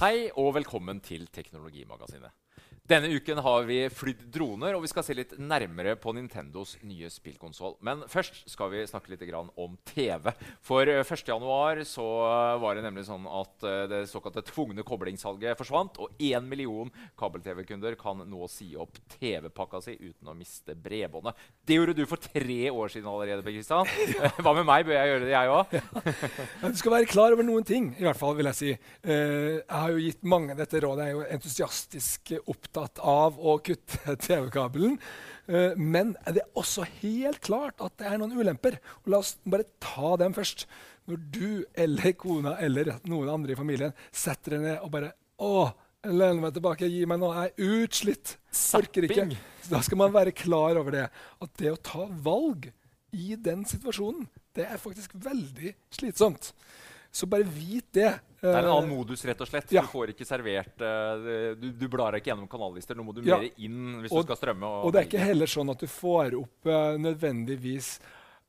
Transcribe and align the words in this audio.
Hei 0.00 0.30
og 0.40 0.54
velkommen 0.56 1.02
til 1.04 1.26
Teknologimagasinet. 1.28 2.32
Denne 2.90 3.06
uken 3.14 3.38
har 3.38 3.62
vi 3.68 3.84
flydd 3.86 4.24
droner, 4.34 4.74
og 4.74 4.82
vi 4.82 4.88
skal 4.90 5.04
se 5.06 5.14
litt 5.14 5.36
nærmere 5.38 5.92
på 6.00 6.10
Nintendos 6.10 6.72
nye 6.82 7.06
spillkonsoll. 7.12 7.76
Men 7.86 8.00
først 8.10 8.40
skal 8.50 8.72
vi 8.72 8.80
snakke 8.90 9.12
litt 9.12 9.22
om 9.30 9.76
TV. 9.86 10.32
For 10.66 10.90
1.1 10.90 11.84
så 11.86 12.06
var 12.58 12.74
det 12.74 12.82
nemlig 12.82 13.04
sånn 13.06 13.28
at 13.30 13.62
eh, 13.62 13.84
det 13.92 14.00
såkalte 14.10 14.42
tvungne 14.48 14.82
koblingssalget 14.82 15.60
forsvant, 15.60 16.00
og 16.02 16.18
én 16.18 16.48
million 16.50 16.90
kabel-TV-kunder 17.20 17.94
kan 18.00 18.24
nå 18.26 18.48
si 18.50 18.72
opp 18.74 18.98
TV-pakka 19.20 19.84
si 19.86 19.94
uten 20.00 20.32
å 20.32 20.34
miste 20.34 20.74
bredbåndet. 20.74 21.38
Det 21.62 21.78
gjorde 21.78 21.94
du 21.94 22.02
for 22.10 22.18
tre 22.18 22.58
år 22.74 22.90
siden 22.90 23.06
allerede. 23.12 23.46
Per 23.46 23.54
Kristian. 23.54 23.86
Hva 24.42 24.56
med 24.58 24.66
meg? 24.66 24.88
Bør 24.90 24.98
jeg 24.98 25.12
gjøre 25.12 25.28
det, 25.28 25.36
jeg 25.36 25.54
òg? 25.54 25.78
Ja, 25.78 26.74
du 26.74 26.82
skal 26.82 26.96
være 26.96 27.12
klar 27.14 27.38
over 27.38 27.46
noen 27.46 27.70
ting, 27.70 27.92
i 28.00 28.08
hvert 28.08 28.18
fall, 28.18 28.34
vil 28.40 28.50
jeg 28.50 28.62
si. 28.64 28.74
Jeg 29.06 29.62
har 29.70 29.94
jo 29.94 30.02
gitt 30.08 30.26
mange 30.26 30.58
dette 30.58 30.82
rådet. 30.82 31.06
Jeg 31.06 31.14
er 31.14 31.20
jo 31.20 31.32
entusiastisk 31.38 32.36
opptatt 32.42 32.79
opptatt 32.80 33.02
av 33.04 33.36
å 33.38 33.58
kutte 33.64 34.16
TV-kabelen. 34.26 34.96
Uh, 35.50 35.76
men 35.76 36.14
det 36.26 36.44
er 36.44 36.58
også 36.58 36.86
helt 37.00 37.40
klart 37.44 37.80
at 37.84 37.96
det 38.00 38.08
er 38.08 38.20
noen 38.20 38.36
ulemper. 38.38 38.78
Og 39.04 39.12
la 39.12 39.20
oss 39.22 39.36
bare 39.44 39.68
ta 39.82 40.16
dem 40.20 40.34
først. 40.36 40.66
Når 41.10 41.22
du 41.34 41.46
eller 41.74 42.12
kona 42.18 42.56
eller 42.62 42.94
noen 43.08 43.30
andre 43.32 43.54
i 43.54 43.58
familien 43.58 43.94
setter 44.12 44.56
deg 44.56 44.66
ned 44.66 44.84
og 44.84 44.92
bare 44.92 45.14
Å, 45.40 45.70
lener 46.04 46.36
meg 46.42 46.52
tilbake, 46.52 46.88
gi 46.92 47.06
meg 47.08 47.16
noe, 47.22 47.46
jeg 47.46 47.54
er 47.54 47.78
utslitt. 47.80 48.34
Orker 48.76 49.06
ikke. 49.06 49.24
Da 49.70 49.80
skal 49.84 50.00
man 50.02 50.12
være 50.12 50.34
klar 50.36 50.76
over 50.76 50.92
det. 50.92 51.06
At 51.40 51.54
det 51.56 51.72
å 51.72 51.80
ta 51.80 52.04
valg 52.24 52.68
i 53.16 53.38
den 53.40 53.64
situasjonen, 53.64 54.28
det 54.56 54.66
er 54.68 54.82
faktisk 54.82 55.16
veldig 55.24 55.72
slitsomt. 55.96 56.52
Så 57.10 57.26
bare 57.26 57.42
vit 57.42 57.88
det. 57.92 58.12
Det 58.40 58.48
er 58.48 58.62
en 58.62 58.70
annen 58.70 58.86
eh, 58.86 58.94
modus, 58.94 59.24
rett 59.28 59.40
og 59.42 59.48
slett. 59.50 59.72
Ja. 59.74 59.82
Du 59.84 59.90
får 59.92 60.14
ikke 60.14 60.24
servert 60.24 60.80
uh, 60.80 61.56
du, 61.58 61.66
du, 61.76 61.88
blar 61.92 62.16
ikke 62.16 62.30
gjennom 62.30 62.48
kanallister. 62.50 62.96
Nå 62.96 63.04
må 63.04 63.16
du 63.16 63.20
ja. 63.26 63.40
mer 63.40 63.50
inn 63.60 63.98
hvis 64.04 64.14
og, 64.14 64.22
du 64.22 64.30
skal 64.30 64.40
strømme. 64.40 64.70
Og, 64.70 64.86
og, 64.86 64.94
det 64.94 65.02
er 65.02 65.10
ikke 65.10 65.26
heller 65.32 65.50
sånn 65.50 65.74
at 65.74 65.82
du 65.82 65.90
får 65.90 66.38
opp 66.38 66.70
uh, 66.70 66.96
nødvendigvis 67.00 67.98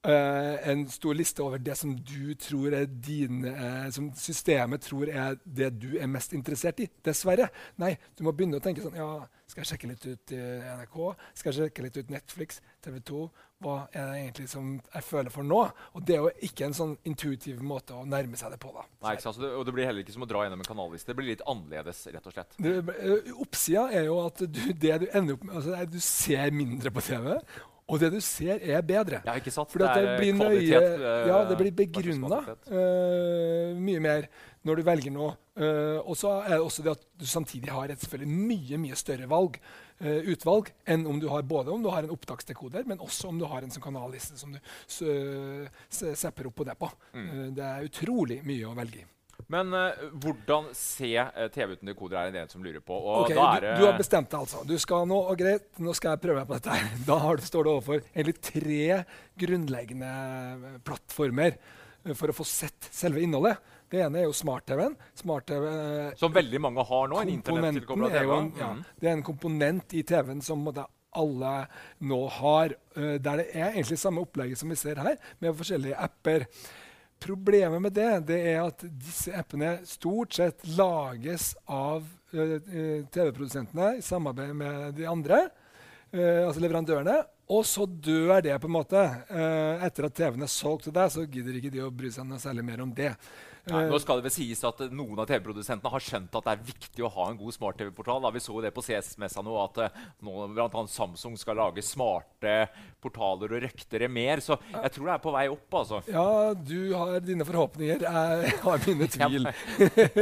Uh, 0.02 0.56
en 0.66 0.88
stor 0.90 1.14
liste 1.14 1.44
over 1.46 1.60
det 1.62 1.76
som 1.78 1.92
du 1.94 2.32
tror 2.34 2.74
er 2.74 2.88
din, 2.90 3.44
uh, 3.46 3.86
som 3.94 4.08
systemet 4.18 4.82
tror 4.82 5.12
er 5.14 5.36
det 5.46 5.68
du 5.78 5.92
er 5.94 6.10
mest 6.10 6.34
interessert 6.34 6.82
i. 6.82 6.88
Dessverre. 7.06 7.52
Nei, 7.78 7.92
du 8.18 8.24
må 8.26 8.34
begynne 8.34 8.58
å 8.58 8.64
tenke 8.66 8.82
sånn 8.82 8.98
ja, 8.98 9.28
Skal 9.46 9.62
jeg 9.62 9.70
sjekke 9.70 9.92
litt 9.92 10.08
ut 10.08 10.34
NRK? 10.34 10.98
Skal 11.38 11.52
jeg 11.52 11.60
sjekke 11.60 11.86
litt 11.86 12.02
ut 12.02 12.10
Netflix? 12.16 12.64
TV 12.82 12.98
2? 13.12 13.22
Hva 13.62 13.76
er 13.94 14.08
det 14.10 14.20
egentlig 14.24 14.48
som 14.50 14.70
jeg 14.94 15.06
føler 15.06 15.34
for 15.34 15.46
nå? 15.48 15.62
Og 15.94 16.06
Det 16.08 16.16
er 16.16 16.24
jo 16.26 16.32
ikke 16.48 16.66
en 16.66 16.78
sånn 16.78 16.96
intuitiv 17.08 17.62
måte 17.62 17.94
å 17.94 18.06
nærme 18.10 18.40
seg 18.40 18.56
det 18.56 18.60
på. 18.62 18.72
da. 18.74 18.86
Nei, 19.06 19.16
ikke 19.16 19.28
sant? 19.28 19.42
Det, 19.42 19.52
og 19.54 19.66
det 19.68 19.76
blir 19.78 19.86
heller 19.90 20.06
ikke 20.06 20.16
som 20.16 20.26
å 20.26 20.30
dra 20.30 20.46
gjennom 20.46 20.64
en 20.64 20.70
kanalliste. 20.72 21.12
Det 21.12 21.18
blir 21.20 21.30
litt 21.34 21.46
annerledes. 21.46 22.06
rett 22.16 22.28
og 22.32 22.34
slett. 22.34 22.58
Det, 22.58 22.76
oppsida 23.46 23.88
er 23.94 24.08
jo 24.10 24.18
at 24.26 24.42
du, 24.42 24.62
det 24.74 24.96
du 25.04 25.08
ender 25.14 25.38
opp 25.38 25.46
med, 25.46 25.60
altså, 25.62 25.86
du 25.92 26.00
ser 26.02 26.56
mindre 26.56 26.94
på 26.94 27.06
TV. 27.06 27.36
Og 27.92 28.00
det 28.00 28.12
du 28.14 28.22
ser, 28.24 28.62
er 28.64 28.84
bedre. 28.88 29.20
Ja, 29.28 29.36
ikke 29.40 29.52
sant? 29.54 29.72
Fordi 29.72 29.84
det, 29.90 30.06
det, 30.08 30.16
blir 30.22 30.38
kvalitet, 30.40 30.88
nøye, 31.02 31.14
ja, 31.28 31.40
det 31.50 31.58
blir 31.60 31.76
begrunna 31.76 32.40
uh, 32.48 33.78
mye 33.80 34.04
mer 34.04 34.28
når 34.68 34.80
du 34.80 34.84
velger 34.88 35.16
noe. 35.16 35.36
Uh, 35.60 36.00
og 36.00 36.16
så 36.16 36.38
er 36.46 36.56
det 36.56 36.62
også 36.64 36.86
det 36.86 36.94
at 36.94 37.06
du 37.20 37.28
samtidig 37.28 37.74
har 37.74 37.92
et 37.92 38.00
selvfølgelig 38.00 38.48
mye 38.52 38.82
mye 38.86 39.00
større 39.00 39.28
valg, 39.32 39.60
uh, 40.06 40.20
utvalg 40.32 40.72
enn 40.88 41.04
om 41.10 41.20
du 41.20 41.28
har 41.34 41.44
både 41.48 41.74
om 41.74 41.84
du 41.84 41.92
har 41.92 42.08
en 42.08 42.16
opptaksdekoder, 42.16 42.88
men 42.88 43.04
også 43.04 43.34
om 43.34 43.42
du 43.42 43.48
har 43.52 43.66
en 43.66 43.74
sånn 43.74 43.84
kanalliste 43.84 44.40
som 44.40 44.56
du 44.56 44.62
sepper 45.92 46.48
opp 46.48 46.62
på 46.62 46.68
det 46.68 46.78
på. 46.80 46.92
Mm. 47.18 47.34
det 47.58 47.66
er 47.68 47.90
utrolig 47.90 48.40
mye 48.48 48.70
å 48.70 48.78
velge 48.78 49.04
i. 49.04 49.10
Men 49.52 49.74
uh, 49.74 50.06
hvordan 50.22 50.70
se 50.78 51.12
uh, 51.18 51.48
TV 51.54 51.76
uten 51.76 51.92
dekoder 51.92 52.20
er 52.22 52.34
det 52.34 52.44
en 52.44 52.52
som 52.52 52.64
lurer 52.64 52.84
på. 52.84 52.98
Okay, 53.24 53.36
du, 53.36 53.68
du, 53.82 53.86
har 53.88 53.98
bestemt 54.00 54.30
deg, 54.32 54.40
altså. 54.44 54.64
Du 54.68 54.76
skal 54.82 55.08
nå, 55.10 55.18
og 55.32 55.40
greit, 55.40 55.68
nå 55.82 55.96
skal 55.98 56.16
jeg 56.16 56.24
prøve 56.26 56.42
meg 56.42 56.50
på 56.50 56.58
dette. 56.60 56.78
her. 56.78 56.96
Da 57.12 57.20
du, 57.38 57.46
står 57.46 57.68
du 57.68 57.72
overfor 57.74 58.02
egentlig 58.02 58.38
tre 58.44 59.02
grunnleggende 59.42 60.12
eh, 60.12 60.80
plattformer 60.86 61.58
for 62.18 62.32
å 62.32 62.36
få 62.36 62.46
sett 62.48 62.90
selve 62.94 63.22
innholdet. 63.24 63.60
Det 63.92 64.00
ene 64.06 64.22
er 64.22 64.30
jo 64.30 64.36
smart-TV-en. 64.36 64.96
Smart 65.20 65.52
som 66.18 66.34
veldig 66.34 66.62
mange 66.64 66.86
har 66.88 67.10
nå? 67.12 67.20
en 67.22 67.44
TV? 67.44 68.32
En, 68.32 68.52
ja, 68.58 68.70
mm. 68.78 68.86
Det 69.02 69.10
er 69.10 69.18
en 69.18 69.26
komponent 69.28 69.96
i 70.00 70.06
TV-en 70.08 70.42
som 70.46 70.64
alle 70.72 71.56
nå 72.08 72.22
har. 72.40 72.78
Der 72.96 73.42
det 73.42 73.50
er 73.52 73.74
egentlig 73.74 74.00
samme 74.00 74.24
opplegget 74.24 74.62
som 74.62 74.72
vi 74.72 74.80
ser 74.80 75.02
her, 75.04 75.20
med 75.44 75.58
forskjellige 75.60 76.00
apper. 76.08 76.48
Problemet 77.22 77.82
med 77.84 77.94
det, 77.94 78.10
det 78.32 78.40
er 78.54 78.64
at 78.64 78.86
disse 78.88 79.34
appene 79.38 79.76
stort 79.86 80.34
sett 80.40 80.64
lages 80.78 81.52
av 81.70 82.02
uh, 82.34 82.56
TV-produsentene 83.14 83.98
i 84.00 84.06
samarbeid 84.06 84.56
med 84.58 84.98
de 84.98 85.06
andre, 85.10 85.44
uh, 86.16 86.48
altså 86.48 86.64
leverandørene. 86.64 87.20
Og 87.52 87.66
så 87.68 87.86
dør 87.86 88.40
det 88.42 88.56
på 88.64 88.70
en 88.70 88.78
måte. 88.78 89.00
Etter 89.84 90.06
at 90.08 90.14
TV-en 90.16 90.46
er 90.46 90.52
solgt 90.54 90.86
til 90.88 90.94
deg, 90.96 91.10
så 91.12 91.26
gidder 91.28 91.58
ikke 91.60 91.72
de 91.74 91.82
å 91.84 91.90
bry 91.92 92.08
seg 92.16 92.24
noe 92.30 92.40
særlig 92.40 92.64
mer 92.64 92.80
om 92.86 92.94
det. 92.96 93.10
Ja, 93.70 93.84
nå 93.86 94.00
skal 94.02 94.18
det 94.18 94.26
vel 94.26 94.34
sies 94.34 94.64
at 94.66 94.80
Noen 94.90 95.20
av 95.22 95.28
TV-produsentene 95.30 95.92
har 95.94 96.04
skjønt 96.04 96.34
at 96.38 96.48
det 96.48 96.54
er 96.56 96.64
viktig 96.72 97.04
å 97.06 97.12
ha 97.14 97.28
en 97.30 97.38
god 97.38 97.54
smart-TV-portal. 97.54 98.26
Vi 98.34 98.42
så 98.42 98.56
det 98.64 98.72
på 98.74 98.84
CS-messa 98.86 99.44
nå 99.46 99.58
at 99.62 99.82
nå, 100.26 100.34
blant 100.56 100.78
annet 100.80 100.94
Samsung 100.94 101.36
skal 101.38 101.60
lage 101.62 101.84
smarte 101.86 102.56
portaler 103.02 103.54
og 103.54 103.64
røktere 103.66 104.10
mer. 104.12 104.42
Så 104.42 104.58
jeg 104.72 104.94
tror 104.96 105.10
det 105.10 105.14
er 105.14 105.24
på 105.24 105.34
vei 105.36 105.44
opp. 105.52 105.78
altså. 105.82 106.02
Ja, 106.10 106.54
du 106.58 106.94
har 106.98 107.22
dine 107.26 107.46
forhåpninger. 107.46 108.06
Jeg 108.06 108.58
har 108.66 108.88
mine 108.88 109.10
tvil. 109.14 109.50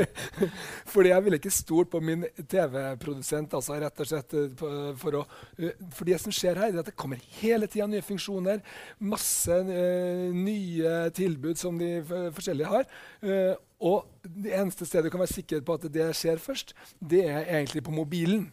fordi 0.94 1.14
jeg 1.14 1.26
ville 1.26 1.40
ikke 1.40 1.54
stolt 1.54 1.92
på 1.94 2.04
min 2.04 2.28
TV-produsent. 2.44 3.56
altså 3.56 3.80
rett 3.80 4.04
og 4.04 4.12
slett 4.12 4.36
eh, 4.36 4.52
for, 5.00 5.22
å, 5.22 5.24
eh, 5.60 5.80
for 5.96 6.12
det 6.12 6.20
som 6.20 6.36
skjer 6.36 6.60
her, 6.60 6.74
er 6.74 6.84
at 6.84 6.92
det 6.92 6.98
kommer 7.00 7.24
hele 7.40 7.72
tida 7.72 7.88
nye 7.88 8.04
funksjoner. 8.04 8.60
Masse 9.00 9.62
nye 9.64 10.96
tilbud 11.16 11.60
som 11.60 11.80
de 11.80 11.96
forskjellige 12.36 12.72
har. 12.76 12.88
Uh, 13.30 13.56
og 13.80 14.10
det 14.24 14.54
eneste 14.58 14.88
stedet 14.88 15.08
du 15.08 15.14
kan 15.14 15.22
være 15.22 15.38
sikker 15.38 15.62
på 15.64 15.78
at 15.80 15.86
det 15.94 16.10
skjer 16.18 16.42
først, 16.42 16.74
det 17.00 17.22
er 17.30 17.46
egentlig 17.46 17.84
på 17.86 17.94
mobilen. 17.96 18.50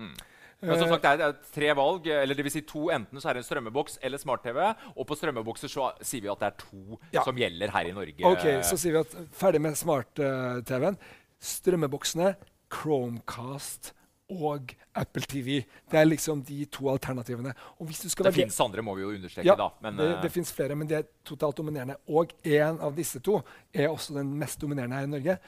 Mm. 0.00 0.14
Men 0.62 0.78
som 0.78 0.92
sagt, 0.92 1.02
Det 1.02 1.26
er 1.26 1.32
tre 1.54 1.70
valg. 1.74 2.06
eller 2.06 2.34
det 2.38 2.44
vil 2.44 2.52
si 2.54 2.60
to, 2.62 2.88
Enten 2.94 3.20
så 3.20 3.28
er 3.28 3.34
det 3.34 3.42
en 3.42 3.48
strømmeboks 3.48 3.98
eller 4.00 4.18
smart-TV. 4.18 4.58
Og 4.96 5.06
på 5.06 5.16
strømmebokser 5.18 5.68
så 5.68 5.90
sier 6.00 6.22
vi 6.22 6.30
at 6.30 6.38
det 6.38 6.46
er 6.46 6.56
to 6.60 7.00
ja. 7.12 7.24
som 7.24 7.36
gjelder 7.36 7.70
her 7.74 7.90
i 7.90 7.92
Norge. 7.96 8.24
Ok, 8.24 8.46
Så 8.62 8.78
sier 8.78 8.94
vi 8.94 9.02
at 9.02 9.16
ferdig 9.34 9.60
med 9.60 9.74
smart-TV-en. 9.74 10.98
Strømmeboksene, 11.42 12.36
Chromecast 12.72 13.92
og 14.32 14.72
Apple 14.98 15.24
TV. 15.28 15.62
Det 15.90 15.98
er 16.00 16.08
liksom 16.08 16.42
de 16.46 16.64
to 16.72 16.88
alternativene. 16.92 17.54
det 17.82 18.34
fins 18.34 18.60
andre, 18.60 18.84
må 18.84 18.94
vi 18.98 19.04
jo 19.04 19.12
understreke. 19.16 19.46
Ja, 19.48 19.56
da. 19.58 19.70
Men, 19.84 19.98
det, 20.00 20.08
det 20.22 20.30
uh, 20.30 20.34
fins 20.34 20.52
flere, 20.52 20.76
men 20.78 20.88
de 20.90 21.00
er 21.00 21.08
totalt 21.24 21.60
dominerende. 21.60 21.98
Og 22.08 22.32
én 22.44 22.80
av 22.80 22.96
disse 22.96 23.20
to 23.24 23.40
er 23.72 23.88
også 23.88 24.16
den 24.18 24.34
mest 24.38 24.60
dominerende 24.60 25.00
her 25.00 25.08
i 25.08 25.12
Norge. 25.14 25.38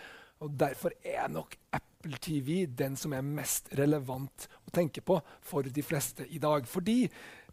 Og 0.45 0.59
Derfor 0.61 0.97
er 1.05 1.28
nok 1.33 1.56
Apple 1.72 2.19
TV 2.21 2.65
den 2.67 2.99
som 3.00 3.15
er 3.17 3.25
mest 3.25 3.71
relevant 3.78 4.49
å 4.65 4.75
tenke 4.75 5.05
på 5.05 5.21
for 5.45 5.65
de 5.65 5.84
fleste 5.84 6.27
i 6.28 6.41
dag. 6.43 6.66
Fordi 6.69 6.99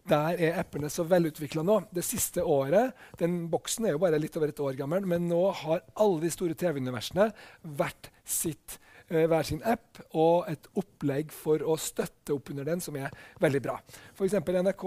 der 0.08 0.40
er 0.42 0.60
appene 0.62 0.90
så 0.90 1.06
velutvikla 1.06 1.64
nå. 1.66 1.78
Det 1.94 2.04
siste 2.06 2.44
året 2.44 2.96
den 3.20 3.46
Boksen 3.52 3.86
er 3.86 3.96
jo 3.96 4.02
bare 4.02 4.20
litt 4.22 4.38
over 4.40 4.50
et 4.50 4.64
år 4.64 4.78
gammel, 4.80 5.06
men 5.06 5.28
nå 5.30 5.44
har 5.62 5.84
alle 5.94 6.24
de 6.24 6.32
store 6.34 6.58
TV-universene 6.58 7.30
hvert 7.78 8.10
sitt 8.26 8.78
eh, 8.78 8.91
hver 9.12 9.48
sin 9.48 9.62
app 9.68 10.00
og 10.18 10.48
et 10.52 10.70
opplegg 10.80 11.34
for 11.36 11.64
å 11.64 11.78
støtte 11.80 12.36
opp 12.36 12.52
under 12.54 12.68
den, 12.68 12.84
som 12.84 12.96
er 13.00 13.12
veldig 13.44 13.62
bra. 13.64 13.78
F.eks. 14.16 14.38
NRK 14.40 14.86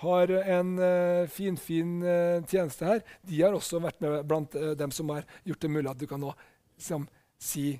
har 0.00 0.32
en 0.40 0.78
uh, 0.80 1.28
finfin 1.28 1.58
fin, 1.60 1.96
uh, 2.02 2.46
tjeneste 2.48 2.88
her. 2.88 3.02
De 3.26 3.40
har 3.42 3.56
også 3.56 3.82
vært 3.84 4.00
med 4.00 4.22
blant 4.28 4.54
uh, 4.56 4.72
dem 4.78 4.92
som 4.94 5.12
har 5.12 5.26
gjort 5.44 5.60
det 5.60 5.72
mulig 5.72 5.90
at 5.92 6.00
du 6.00 6.06
kan 6.08 6.22
nå 6.22 6.32
liksom, 6.32 7.08
si 7.40 7.74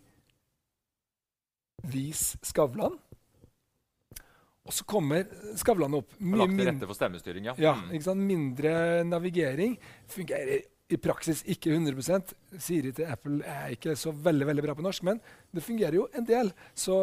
'Vis 1.80 2.36
Skavlan'. 2.44 2.98
Og 4.68 4.74
så 4.76 4.84
kommer 4.84 5.24
Skavlan 5.56 5.96
opp. 5.96 6.12
Mye 6.20 6.42
lagt 6.42 6.58
til 6.58 6.68
rette 6.68 6.88
for 6.90 6.98
stemmestyring, 6.98 7.48
ja. 7.48 7.54
ja 7.58 7.72
mm. 7.80 8.20
Mindre 8.20 8.72
navigering. 9.08 9.78
Fungerer 10.06 10.68
i 10.90 10.98
praksis 11.00 11.42
ikke 11.50 11.72
100% 11.72 12.32
Siri 12.60 12.90
til 12.94 13.06
Apple 13.10 13.44
er 13.46 13.74
ikke 13.76 13.94
så 13.98 14.10
veldig 14.10 14.48
veldig 14.48 14.64
bra 14.64 14.74
på 14.74 14.84
norsk, 14.84 15.04
men 15.06 15.20
det 15.54 15.62
fungerer 15.62 15.96
jo 15.96 16.06
en 16.18 16.26
del. 16.26 16.50
Så 16.74 16.96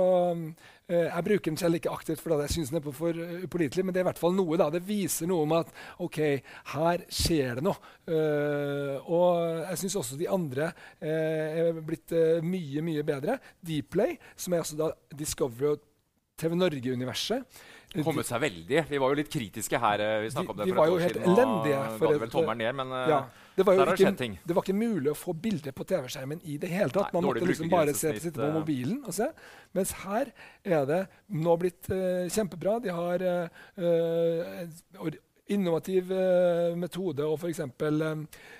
eh, 0.90 1.08
jeg 1.08 1.26
bruker 1.28 1.52
den 1.52 1.60
selv 1.60 1.80
ikke 1.80 1.94
aktivt 1.94 2.24
fordi 2.24 2.42
jeg 2.44 2.56
syns 2.58 2.74
den 2.74 2.82
er 2.82 2.98
for 2.98 3.16
uh, 3.16 3.46
upålitelig, 3.46 3.86
men 3.86 3.96
det 3.96 4.02
er 4.02 4.06
i 4.06 4.10
hvert 4.10 4.22
fall 4.22 4.36
noe. 4.36 4.60
da. 4.60 4.70
Det 4.74 4.84
viser 4.88 5.32
noe 5.32 5.48
om 5.48 5.56
at 5.56 5.72
OK, 6.04 6.20
her 6.74 7.06
skjer 7.08 7.60
det 7.62 7.66
noe. 7.68 7.94
Uh, 8.08 8.98
og 9.08 9.64
jeg 9.70 9.82
syns 9.84 10.00
også 10.04 10.20
de 10.20 10.30
andre 10.32 10.72
uh, 10.74 11.08
er 11.08 11.82
blitt 11.88 12.16
mye, 12.44 12.84
mye 12.84 13.08
bedre. 13.08 13.40
Dplay, 13.64 14.18
som 14.36 14.56
er 14.56 14.66
altså 14.66 14.80
da 14.80 14.92
Discovery 15.16 15.76
og 15.76 15.88
TV 16.38 16.54
Norge-universet. 16.60 17.64
Kommet 18.04 18.28
seg 18.28 18.42
veldig. 18.44 18.82
Vi 18.90 18.98
var 19.00 19.14
jo 19.14 19.18
litt 19.18 19.30
kritiske 19.32 19.80
her. 19.80 20.02
eh, 20.04 20.22
Vi 20.26 20.30
snakket 20.34 20.50
om 20.52 20.58
det 20.58 20.66
de 20.68 20.72
for 20.74 20.78
var 20.78 20.88
et 20.88 20.92
jo 20.92 20.96
år 20.98 21.04
helt 21.06 21.14
siden. 21.18 21.34
elendige 21.34 21.78
Og 21.78 22.00
for 22.00 22.12
det 22.12 22.22
vel 22.22 22.30
tommelen 22.34 22.58
ned, 22.58 22.76
men 22.76 22.92
eh, 22.92 23.10
Ja, 23.10 23.20
det, 23.56 23.66
var 23.66 23.74
jo 23.74 23.86
ikke, 23.88 24.38
det 24.46 24.56
var 24.58 24.64
ikke 24.68 24.76
mulig 24.78 25.12
å 25.12 25.16
få 25.16 25.34
bilde 25.34 25.72
på 25.72 25.86
TV-skjermen 25.88 26.42
i 26.44 26.58
det 26.58 26.70
hele 26.70 26.90
tatt. 26.92 27.14
Nei, 27.14 27.22
Man 27.22 27.24
måtte 27.30 27.48
liksom 27.48 27.70
bare 27.72 27.94
se, 27.96 28.12
sitte 28.20 28.36
på 28.42 28.50
eh. 28.50 28.54
mobilen 28.60 29.00
og 29.08 29.14
se. 29.16 29.30
Mens 29.74 29.92
her 30.04 30.34
er 30.66 30.86
det 30.86 31.00
nå 31.32 31.56
blitt 31.58 31.88
uh, 31.90 32.28
kjempebra. 32.28 32.80
De 32.84 32.90
har 32.92 33.24
or- 35.00 35.22
innovativ 35.54 36.12
eh, 36.12 36.76
metode 36.80 37.26
å 37.26 37.36
f.eks. 37.38 37.62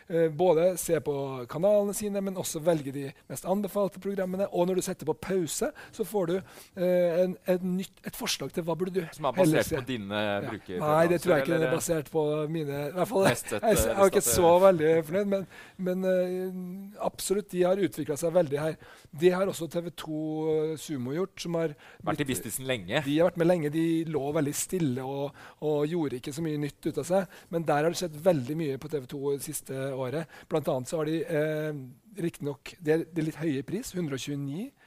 Eh, 0.08 0.30
både 0.32 0.70
se 0.80 0.96
på 1.04 1.14
kanalene 1.52 1.92
sine, 1.96 2.22
men 2.24 2.38
også 2.40 2.62
velge 2.64 2.94
de 2.96 3.06
mest 3.28 3.44
anbefalte 3.50 4.00
programmene. 4.00 4.46
Og 4.56 4.70
når 4.70 4.80
du 4.80 4.86
setter 4.86 5.10
på 5.10 5.16
pause, 5.20 5.68
så 5.92 6.06
får 6.08 6.30
du 6.32 6.36
eh, 6.38 7.18
en, 7.26 7.34
et, 7.52 7.66
nytt, 7.68 8.00
et 8.08 8.16
forslag 8.16 8.54
til 8.56 8.64
hva 8.68 8.78
burde 8.80 8.94
du 8.96 9.02
Som 9.16 9.28
er 9.28 9.36
basert 9.36 9.68
se. 9.68 9.82
på 9.82 9.88
dine 9.90 10.22
Ja. 10.28 10.38
brukere? 10.48 10.80
Nei, 10.80 11.08
det 11.12 11.20
tror 11.24 11.36
jeg 11.36 11.44
ikke 11.46 11.58
den 11.58 11.68
er 11.68 11.76
basert 11.76 12.12
på 12.14 12.24
mine 12.52 12.78
i 12.88 12.96
hvert 12.96 13.12
fall, 13.12 13.28
Mest 13.28 13.52
jeg, 13.52 13.62
jeg, 13.68 13.82
eh, 13.84 14.00
er 14.00 14.12
ikke 14.14 14.24
så 14.24 14.54
veldig 14.64 14.94
fornøyd, 15.10 15.30
men, 15.34 15.46
men 15.90 16.08
eh, 16.14 17.04
absolutt, 17.08 17.50
de 17.52 17.66
har 17.68 17.84
utvikla 17.90 18.16
seg 18.20 18.32
veldig 18.38 18.62
her. 18.64 18.80
Det 19.12 19.34
har 19.36 19.52
også 19.52 19.68
TV2 19.76 20.78
Sumo 20.80 21.14
gjort. 21.18 21.36
som 21.42 21.60
har 21.60 21.76
Vært 22.06 22.24
i 22.24 22.30
businessen 22.32 22.68
lenge. 22.70 23.04
de 23.04 23.18
har 23.20 23.28
vært 23.32 23.42
med 23.44 23.52
lenge. 23.52 23.74
De 23.76 23.86
lå 24.08 24.24
veldig 24.40 24.56
stille 24.56 25.04
og, 25.04 25.36
og 25.68 25.84
gjorde 25.92 26.22
ikke 26.22 26.34
så 26.36 26.44
mye 26.46 26.58
nytt 26.64 26.77
ut 26.86 27.00
av 27.02 27.08
seg. 27.08 27.38
Men 27.54 27.66
der 27.68 27.84
har 27.84 27.94
det 27.94 28.00
skjedd 28.00 28.20
veldig 28.28 28.58
mye 28.60 28.82
på 28.82 28.92
TV 28.92 29.08
2 29.14 29.22
det 29.38 29.46
siste 29.46 29.88
året. 29.96 30.30
Blant 30.52 30.70
annet 30.74 30.92
så 30.92 31.02
har 31.02 31.10
de 31.10 31.22
eh, 31.24 31.80
riktignok 32.22 32.76
det, 32.84 33.00
det 33.16 33.26
litt 33.26 33.40
høye 33.42 33.66
pris, 33.68 33.94
129 33.96 34.68
eh, 34.68 34.87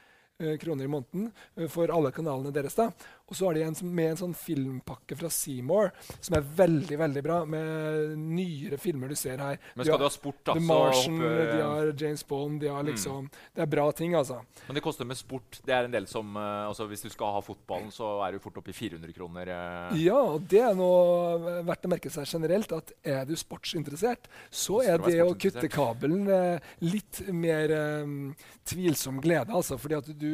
kroner 0.61 0.87
i 0.87 0.91
måneden 0.91 1.31
eh, 1.57 1.67
for 1.71 1.91
alle 1.93 2.11
kanalene 2.15 2.53
deres. 2.55 2.77
da. 2.77 2.89
Og 3.31 3.37
så 3.37 3.47
har 3.47 3.55
de 3.55 3.63
en 3.63 3.75
med 3.95 4.09
en 4.11 4.19
sånn 4.19 4.33
filmpakke 4.35 5.15
fra 5.15 5.29
Seymour 5.31 5.93
som 6.19 6.35
er 6.35 6.47
veldig 6.57 6.97
veldig 6.99 7.21
bra, 7.23 7.37
med 7.47 8.17
nyere 8.19 8.79
filmer 8.81 9.11
du 9.11 9.15
ser 9.15 9.39
her. 9.39 9.59
Men 9.75 9.87
skal 9.87 10.01
du 10.01 10.05
ha 10.05 10.11
sport, 10.11 10.41
da, 10.49 10.55
The 10.57 10.65
Martian, 10.67 11.19
de 11.21 11.61
har 11.61 11.93
James 12.01 12.25
Bond 12.27 12.59
de 12.61 12.67
har 12.67 12.83
liksom, 12.83 13.29
Det 13.55 13.63
er 13.63 13.69
bra 13.71 13.85
ting, 13.95 14.15
altså. 14.19 14.41
Men 14.67 14.77
det 14.77 14.83
koster 14.83 15.07
med 15.07 15.19
sport. 15.19 15.61
Det 15.65 15.73
er 15.75 15.87
en 15.87 15.95
del 15.95 16.07
som 16.11 16.35
eh, 16.35 16.67
altså 16.67 16.87
Hvis 16.91 17.05
du 17.05 17.09
skal 17.13 17.31
ha 17.37 17.41
fotballen, 17.45 17.91
så 17.95 18.17
er 18.25 18.35
du 18.35 18.43
fort 18.43 18.59
oppe 18.59 18.73
i 18.73 18.75
400 18.75 19.15
kroner. 19.15 19.53
eh. 19.55 20.03
Ja, 20.03 20.19
og 20.35 20.47
det 20.51 20.61
er 20.65 20.75
noe 20.77 21.61
verdt 21.67 21.87
å 21.87 21.93
merke 21.93 22.11
seg 22.13 22.27
generelt. 22.27 22.71
at 22.75 22.91
Er 23.03 23.23
du 23.29 23.35
sportsinteressert, 23.39 24.27
så 24.51 24.81
er 24.83 24.99
det 25.05 25.21
å 25.23 25.31
kutte 25.39 25.69
kabelen 25.71 26.27
eh, 26.27 26.71
litt 26.83 27.23
mer 27.31 27.71
um, 28.03 28.33
tvilsom 28.67 29.21
glede. 29.23 29.51
altså, 29.55 29.77
fordi 29.81 29.97
at 30.01 30.11
du 30.19 30.30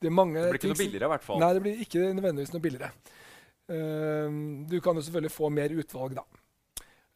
Det 0.00 0.10
er 0.10 0.14
mange 0.14 0.40
Det 0.40 0.54
blir 0.54 0.62
ikke 0.62 0.72
noe 0.72 0.82
billigere, 0.82 1.10
i 1.10 1.14
hvert 1.14 1.28
fall. 1.28 1.42
Nei, 1.42 1.52
det 1.56 1.62
blir 1.66 1.84
ikke 1.86 2.08
nødvendigvis 2.16 2.56
noe 2.56 2.64
billigere. 2.64 2.90
Uh, 3.66 4.40
du 4.70 4.76
kan 4.82 4.94
jo 4.98 5.06
selvfølgelig 5.06 5.34
få 5.34 5.50
mer 5.50 5.74
utvalg, 5.74 6.18
da. 6.20 6.26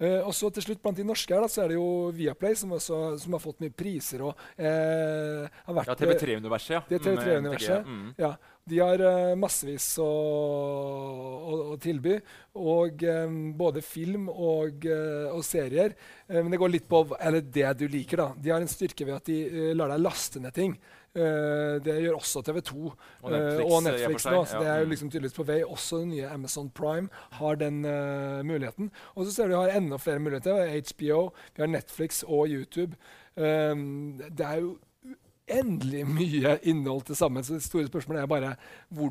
Uh, 0.01 0.23
og 0.25 0.33
så 0.33 0.49
til 0.49 0.65
slutt 0.65 0.79
Blant 0.81 0.97
de 0.97 1.05
norske 1.05 1.35
her 1.35 1.43
da, 1.45 1.49
så 1.53 1.67
er 1.67 1.73
det 1.73 1.77
jo 1.77 1.89
Viaplay, 2.17 2.55
som, 2.57 2.71
også, 2.73 3.01
som 3.21 3.35
har 3.37 3.43
fått 3.43 3.61
mye 3.61 3.75
priser. 3.77 4.23
og 4.25 4.33
uh, 4.33 5.45
har 5.67 5.77
vært 5.77 5.93
Ja, 5.93 5.97
TV3-universet, 6.01 6.73
ja. 6.73 6.81
Det 6.89 6.97
er 6.97 7.05
TV3-universet. 7.05 7.85
Mm, 7.85 7.99
mm. 8.07 8.15
Ja, 8.23 8.31
de 8.71 8.79
har 8.81 9.05
uh, 9.05 9.35
massevis 9.41 9.91
å, 10.01 10.09
å, 10.09 11.59
å 11.75 11.77
tilby. 11.85 12.17
Og 12.65 13.05
um, 13.05 13.37
både 13.61 13.85
film 13.85 14.31
og, 14.33 14.89
og 15.35 15.45
serier. 15.45 15.93
Men 16.31 16.49
det 16.55 16.63
går 16.63 16.73
litt 16.73 16.89
på 16.89 17.03
eller 17.19 17.45
det 17.45 17.75
du 17.83 17.85
liker. 17.91 18.25
da. 18.25 18.31
De 18.41 18.55
har 18.55 18.65
en 18.65 18.73
styrke 18.73 19.05
ved 19.05 19.19
at 19.19 19.29
de 19.29 19.75
lar 19.77 19.93
deg 19.93 20.01
laste 20.01 20.41
ned 20.41 20.57
ting. 20.57 20.79
Eh, 21.11 21.79
det 21.83 21.97
gjør 22.05 22.21
også 22.21 22.43
TV2 22.47 22.75
Og 23.25 23.33
eh, 23.33 23.33
Netflix, 23.35 23.65
og 23.67 23.79
eh, 23.81 23.87
Netflix 23.89 24.27
nå. 24.31 24.43
Så 24.47 24.61
det 24.63 24.69
er 24.71 24.79
jo 24.79 24.85
Mm. 24.87 24.91
liksom 24.95 25.11
tydeligvis 25.11 25.35
på 25.41 25.47
vei. 25.49 25.61
Også 25.67 25.99
den 26.05 26.11
nye 26.15 26.29
Amazon 26.31 26.71
Prime 26.71 27.09
har 27.41 27.55
den 27.59 27.85
eh, 27.85 28.43
muligheten. 28.47 28.93
Og 29.17 29.27
så 29.27 29.33
ser 29.35 29.49
du 29.51 29.57
vi 29.57 29.63
har 29.65 29.77
enda 29.81 29.99
flere 29.99 30.23
muligheter. 30.23 30.71
HBO, 30.93 31.33
vi 31.57 31.63
har 31.65 31.67
Netflix 31.73 32.23
og 32.23 32.47
YouTube. 32.49 32.95
Um, 33.37 34.19
det 34.19 34.41
er 34.47 34.61
jo 34.61 34.77
uendelig 35.51 36.05
mye 36.07 36.53
innhold 36.71 37.03
til 37.09 37.17
sammen. 37.19 37.43
Så 37.43 37.57
det 37.57 37.65
store 37.65 37.89
spørsmålet 37.89 38.23
er 38.23 38.27
bare 38.31 38.51
hvor, 38.95 39.11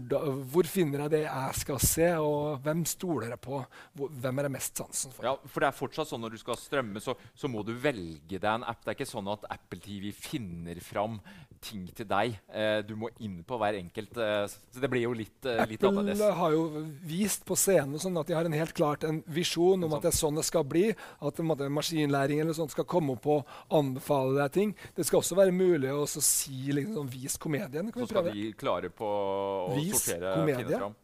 hvor 0.53 0.63
finner 0.71 1.01
jeg 1.05 1.11
det 1.11 1.21
jeg 1.25 1.55
skal 1.59 1.79
se, 1.83 2.07
og 2.15 2.61
hvem 2.63 2.85
stoler 2.87 3.33
jeg 3.33 3.41
på? 3.43 3.59
Hvor, 3.99 4.07
hvem 4.23 4.39
er 4.39 4.47
det 4.47 4.51
mest 4.55 4.77
sansen 4.79 5.11
for? 5.11 5.25
Ja, 5.27 5.33
for 5.45 5.59
det 5.65 5.67
er 5.67 5.75
fortsatt 5.81 6.07
sånn 6.13 6.23
når 6.23 6.37
du 6.37 6.39
skal 6.39 6.55
strømme, 6.61 7.01
så, 7.03 7.17
så 7.35 7.51
må 7.51 7.63
du 7.67 7.73
velge 7.75 8.39
deg 8.39 8.47
en 8.53 8.63
app. 8.63 8.79
Det 8.85 8.93
er 8.93 8.99
ikke 9.01 9.09
sånn 9.11 9.27
at 9.35 9.43
Apple 9.51 9.81
TV 9.83 10.13
finner 10.15 10.79
fram 10.79 11.19
ting 11.61 11.85
til 11.95 12.07
deg. 12.09 12.35
Eh, 12.53 12.79
du 12.87 12.95
må 12.99 13.09
inn 13.23 13.39
på 13.47 13.57
hver 13.59 13.77
enkelt. 13.79 14.17
Eh, 14.17 14.45
så 14.47 14.81
det 14.83 14.89
blir 14.91 15.03
jo 15.05 15.13
litt, 15.17 15.37
eh, 15.45 15.61
litt 15.69 15.83
Apple 15.83 16.31
har 16.39 16.53
jo 16.55 16.63
vist 17.05 17.45
på 17.47 17.57
scenen 17.59 17.99
sånn 18.01 18.17
at 18.19 18.29
de 18.29 18.37
har 18.37 18.47
en 18.47 18.55
helt 18.55 18.73
klart 18.77 19.03
en 19.07 19.21
visjon 19.27 19.83
om 19.83 19.93
at 19.97 20.05
det 20.05 20.13
er 20.13 20.17
sånn 20.19 20.39
det 20.39 20.45
skal 20.47 20.63
bli. 20.67 20.89
At 21.21 21.41
måte, 21.45 21.69
maskinlæring 21.69 22.41
eller 22.41 22.55
sånt 22.57 22.71
skal 22.75 22.87
komme 22.89 23.17
opp 23.17 23.27
og 23.27 23.53
anbefale 23.75 24.37
deg 24.43 24.55
ting. 24.55 24.75
Det 24.95 25.05
skal 25.07 25.21
også 25.21 25.37
være 25.39 25.55
mulig 25.55 25.91
å 25.93 26.07
så 26.09 26.23
si 26.23 26.71
liksom 26.71 26.95
sånn, 27.01 27.09
Vis 27.09 27.37
komedien. 27.41 27.91
Kan 27.91 28.01
Så 28.03 28.07
vi 28.07 28.13
skal 28.13 28.23
prøve? 28.23 28.33
de 28.33 28.53
klare 28.53 28.89
på 28.93 29.09
å 29.09 29.75
Vis 29.75 30.05
sortere 30.05 30.35
komedie. 30.39 30.77
fram. 30.77 30.95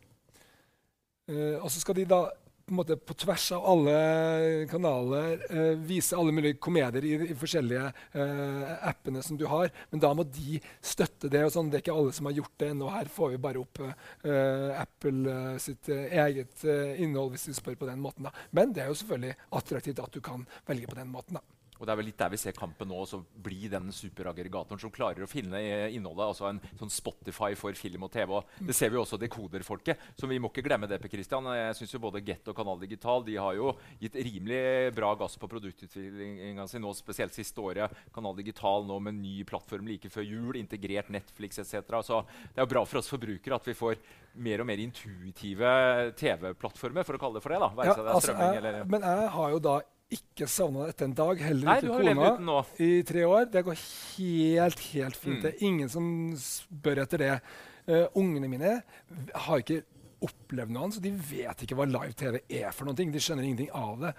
Uh, 1.25 1.57
og 1.63 1.71
så 1.73 1.81
skal 1.81 1.95
de 1.97 2.05
da 2.05 2.19
på, 2.65 2.73
måte, 2.73 2.97
på 2.97 3.13
tvers 3.13 3.45
av 3.56 3.65
alle 3.71 3.95
kanaler 4.69 5.44
eh, 5.50 5.73
vise 5.85 6.17
alle 6.17 6.33
mulige 6.35 6.57
komedier 6.62 7.06
i 7.06 7.13
de 7.21 7.38
forskjellige 7.38 7.85
eh, 8.17 8.71
appene 8.89 9.21
som 9.25 9.38
du 9.39 9.45
har. 9.51 9.71
Men 9.91 10.03
da 10.03 10.13
må 10.17 10.25
de 10.25 10.59
støtte 10.81 11.29
det. 11.31 11.44
og 11.45 11.53
sånn. 11.53 11.69
Det 11.71 11.79
er 11.79 11.85
ikke 11.85 11.97
alle 11.97 12.15
som 12.17 12.29
har 12.29 12.38
gjort 12.39 12.56
det 12.62 12.71
ennå. 12.73 12.91
Her 12.94 13.12
får 13.17 13.35
vi 13.35 13.41
bare 13.47 13.62
opp 13.62 13.83
eh, 13.85 14.71
Apple 14.81 15.35
eh, 15.35 15.51
sitt 15.62 15.91
eh, 15.94 16.07
eget 16.25 16.65
eh, 16.65 17.01
innhold, 17.06 17.35
hvis 17.35 17.50
du 17.50 17.57
spør 17.57 17.77
på 17.83 17.89
den 17.91 18.01
måten. 18.03 18.29
da. 18.29 18.47
Men 18.56 18.73
det 18.73 18.85
er 18.85 18.89
jo 18.91 18.97
selvfølgelig 19.01 19.38
attraktivt 19.62 20.01
at 20.06 20.17
du 20.17 20.23
kan 20.25 20.47
velge 20.67 20.89
på 20.89 21.00
den 21.00 21.13
måten. 21.13 21.39
da. 21.39 21.54
Og 21.80 21.86
det 21.86 21.94
er 21.94 22.00
vel 22.00 22.07
litt 22.10 22.19
der 22.19 22.31
vi 22.31 22.39
ser 22.39 22.56
kampen 22.56 22.89
nå. 22.92 23.01
Så 23.10 23.19
bli 23.45 23.69
den 23.72 23.92
superaggregatoren 23.94 24.81
som 24.81 24.94
klarer 24.94 25.25
å 25.25 25.30
finne 25.30 25.60
eh, 25.60 25.95
innholdet. 25.95 26.31
Altså 26.31 26.50
en 26.50 26.62
sånn 26.80 26.94
Spotify 26.94 27.51
for 27.60 27.75
film 27.77 28.07
og 28.07 28.13
TV. 28.13 28.31
Og 28.38 28.66
det 28.68 28.75
ser 28.77 28.94
vi 28.94 29.00
også 29.01 29.19
dekoderfolket. 29.22 30.12
Så 30.19 30.30
vi 30.31 30.39
må 30.42 30.51
ikke 30.51 30.66
glemme 30.66 30.89
det. 30.89 31.00
Per 31.04 31.12
Christian. 31.12 31.50
Jeg 31.56 31.80
synes 31.80 31.95
jo 31.95 32.04
Både 32.06 32.22
Get 32.25 32.48
og 32.51 32.57
Kanal 32.57 32.80
Digital 32.83 33.25
de 33.25 33.38
har 33.42 33.57
jo 33.57 33.74
gitt 34.01 34.18
rimelig 34.19 34.94
bra 34.95 35.12
gass 35.19 35.39
på 35.42 35.50
produktutviklinga 35.50 36.68
si 36.69 36.81
nå, 36.81 36.94
spesielt 36.95 37.36
siste 37.36 37.63
året. 37.63 37.95
Kanal 38.16 38.38
Digital 38.38 38.86
nå 38.88 39.00
med 39.04 39.19
ny 39.19 39.39
plattform 39.48 39.89
like 39.89 40.12
før 40.13 40.27
jul, 40.27 40.60
integrert 40.60 41.12
Netflix 41.13 41.60
etc. 41.63 41.81
Så 42.06 42.22
det 42.54 42.62
er 42.62 42.68
jo 42.68 42.72
bra 42.75 42.86
for 42.88 43.01
oss 43.01 43.12
forbrukere 43.12 43.57
at 43.57 43.68
vi 43.68 43.77
får 43.77 44.00
mer 44.36 44.62
og 44.62 44.68
mer 44.68 44.81
intuitive 44.83 45.69
TV-plattformer, 46.19 47.06
for 47.07 47.18
å 47.18 47.22
kalle 47.22 47.39
det 47.39 47.44
for 47.45 47.56
det. 47.56 47.60
da. 47.63 47.69
Være 47.75 47.94
Ja, 47.95 48.16
altså, 48.16 48.36
jeg, 48.36 48.88
men 48.92 49.06
jeg 49.07 49.30
har 49.36 49.54
jo 49.54 49.62
da 49.63 49.75
ikke 50.13 50.47
savna 50.49 50.85
etter 50.89 51.07
en 51.07 51.15
dag. 51.17 51.41
Heller 51.41 51.69
Nei, 51.71 51.77
ikke 51.81 52.13
kona. 52.37 52.59
i 52.77 52.89
tre 53.07 53.25
år. 53.25 53.47
Det 53.51 53.63
går 53.65 53.79
helt, 53.79 54.85
helt 54.93 55.17
fint. 55.17 55.39
Mm. 55.39 55.41
Det 55.41 55.51
er 55.51 55.65
ingen 55.65 55.91
som 55.91 56.07
spør 56.39 57.03
etter 57.05 57.24
det. 57.24 57.33
Uh, 57.85 58.05
ungene 58.17 58.50
mine 58.50 58.79
har 59.45 59.62
ikke 59.62 59.83
opplevd 60.25 60.71
noe 60.74 60.85
annet, 60.85 60.97
så 60.97 61.03
de 61.03 61.12
vet 61.29 61.63
ikke 61.65 61.77
hva 61.77 61.85
live-TV 61.89 62.39
er 62.62 62.71
for 62.74 62.88
noe. 62.88 62.97
De 62.97 63.21
skjønner 63.21 63.45
ingenting 63.45 63.71
av 63.75 64.00
det. 64.01 64.13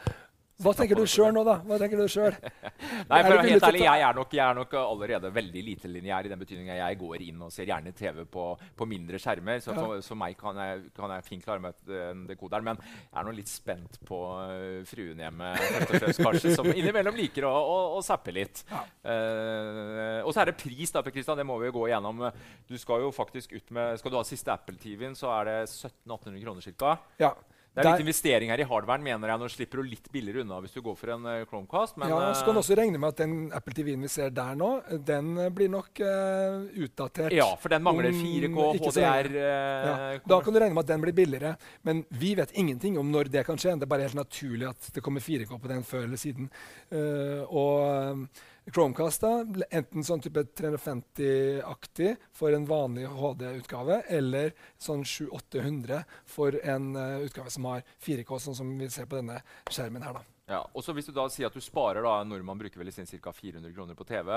Hva 0.57 0.73
tenker 0.73 0.97
du 0.97 1.05
sjøl 1.05 1.35
nå, 1.37 1.43
da? 1.45 1.59
Hva 1.69 1.77
tenker 1.77 2.01
du 2.01 2.09
selv? 2.09 2.39
Nei, 3.11 3.19
for 3.27 3.43
helt 3.45 3.65
ærlig, 3.69 3.83
jeg 3.85 4.03
er, 4.07 4.15
nok, 4.17 4.31
jeg 4.33 4.43
er 4.47 4.57
nok 4.57 4.77
allerede 4.81 5.31
veldig 5.35 5.63
lite 5.67 5.91
lineær 5.91 6.25
i 6.25 6.31
den 6.33 6.41
betydningen 6.41 6.79
jeg 6.79 6.99
går 7.03 7.25
inn 7.27 7.43
og 7.45 7.51
ser 7.53 7.69
gjerne 7.69 7.93
TV 7.97 8.23
på, 8.33 8.47
på 8.79 8.87
mindre 8.89 9.21
skjermer. 9.21 9.61
Så 9.61 9.75
for, 9.77 10.01
for 10.07 10.21
meg 10.23 10.39
kan 10.41 10.57
jeg, 10.63 10.87
kan 10.97 11.13
jeg 11.13 11.27
fint 11.27 11.45
klare 11.45 11.61
meg 11.61 11.93
en 11.93 12.23
dekoderen. 12.31 12.71
Men 12.71 12.81
jeg 12.81 13.19
er 13.21 13.29
nå 13.29 13.35
litt 13.37 13.53
spent 13.53 13.99
på 14.09 14.21
øh, 14.47 14.79
fruen 14.89 15.21
hjemme, 15.27 15.51
fremst, 15.91 16.23
kanskje, 16.25 16.55
som 16.57 16.71
innimellom 16.73 17.19
liker 17.21 17.45
å, 17.51 17.53
å, 17.53 17.77
å 17.99 18.01
zappe 18.07 18.33
litt. 18.33 18.63
Ja. 18.71 18.81
Eh, 19.13 20.23
og 20.23 20.33
så 20.33 20.41
er 20.41 20.53
det 20.53 20.57
pris, 20.63 20.95
da, 20.95 21.03
Per 21.05 21.13
Christian, 21.13 21.37
det 21.37 21.45
må 21.49 21.59
vi 21.61 21.69
jo 21.69 21.77
gå 21.77 21.91
igjennom. 21.91 22.25
Du 22.65 22.79
skal 22.81 23.05
jo 23.05 23.13
faktisk 23.13 23.53
ut 23.53 23.77
med 23.77 24.01
Skal 24.01 24.15
du 24.15 24.17
ha 24.17 24.25
siste 24.25 24.57
Apple-TV-en, 24.57 25.19
så 25.19 25.29
er 25.37 25.51
det 25.51 25.59
1700-1800 25.67 26.43
kroner 26.47 26.81
ca. 26.81 26.97
Ja. 27.21 27.35
Det 27.76 27.85
er 27.85 27.90
litt 27.92 28.06
investering 28.06 28.50
her 28.52 28.61
i 28.62 28.66
hardwaren, 28.66 29.04
mener 29.04 29.30
jeg. 29.30 29.40
Nå 29.42 29.49
slipper 29.52 29.83
du 29.83 29.90
litt 29.90 30.06
billigere 30.12 30.45
unna 30.47 30.62
hvis 30.64 30.73
du 30.73 30.80
går 30.85 30.97
for 30.97 31.12
en 31.12 31.26
eh, 31.28 31.42
Chromecast. 31.50 31.99
Men, 32.00 32.09
ja, 32.09 32.30
så 32.33 32.47
kan 32.47 32.56
du 32.56 32.61
eh, 32.61 32.62
også 32.62 32.78
regne 32.80 33.00
med 33.02 33.12
at 33.12 33.21
den 33.21 33.35
Apple 33.59 33.76
TV-en 33.76 34.06
vi 34.06 34.12
ser 34.12 34.33
der 34.37 34.56
nå, 34.56 34.71
den 35.11 35.35
eh, 35.45 35.52
blir 35.52 35.68
nok 35.73 36.00
uh, 36.00 36.64
utdatert. 36.87 37.37
Ja, 37.37 37.50
for 37.61 37.75
den 37.75 37.85
mangler 37.85 38.16
4K, 38.16 38.49
om, 38.49 38.80
HDR 38.80 39.28
eh, 39.28 39.45
Ja, 39.90 39.95
da 40.25 40.40
kan 40.40 40.56
du 40.56 40.61
regne 40.62 40.73
med 40.73 40.87
at 40.87 40.95
den 40.95 41.04
blir 41.04 41.16
billigere. 41.21 41.52
Men 41.85 42.02
vi 42.16 42.33
vet 42.38 42.56
ingenting 42.56 42.97
om 43.02 43.12
når 43.12 43.33
det 43.37 43.45
kan 43.49 43.61
skje. 43.61 43.76
Det 43.76 43.85
er 43.85 43.92
bare 43.92 44.09
helt 44.09 44.18
naturlig 44.18 44.71
at 44.73 44.90
det 44.97 45.04
kommer 45.04 45.25
4K 45.25 45.52
på 45.61 45.73
den 45.75 45.85
før 45.85 46.09
eller 46.09 46.21
siden. 46.21 46.49
Uh, 46.88 47.45
og 47.52 48.25
Chromecast, 48.67 49.23
da, 49.23 49.65
enten 49.79 50.03
sånn 50.03 50.23
type 50.25 50.43
350-aktig 50.59 52.17
for 52.35 52.55
en 52.57 52.67
vanlig 52.67 53.07
HD-utgave, 53.07 54.01
eller 54.11 54.51
sånn 54.83 55.05
700-800 55.07 56.01
for 56.27 56.57
en 56.67 56.89
uh, 56.99 57.23
utgave 57.23 57.53
som 57.55 57.69
har 57.71 57.85
4K, 58.03 58.41
sånn 58.43 58.59
som 58.59 58.73
vi 58.81 58.91
ser 58.91 59.07
på 59.07 59.21
denne 59.21 59.39
skjermen 59.71 60.03
her. 60.03 60.19
da. 60.19 60.25
Ja, 60.47 60.61
og 60.63 60.83
så 60.83 60.95
Hvis 60.95 61.09
du 61.09 61.15
da 61.15 61.25
sier 61.31 61.49
at 61.49 61.55
du 61.55 61.63
sparer 61.63 62.03
da, 62.07 62.21
nordmann 62.23 62.59
bruker 62.59 62.79
vel 62.79 62.91
i 62.91 62.95
sin 62.95 63.07
ca. 63.07 63.33
400 63.35 63.73
kroner 63.75 63.99
på 63.99 64.07
TV. 64.07 64.31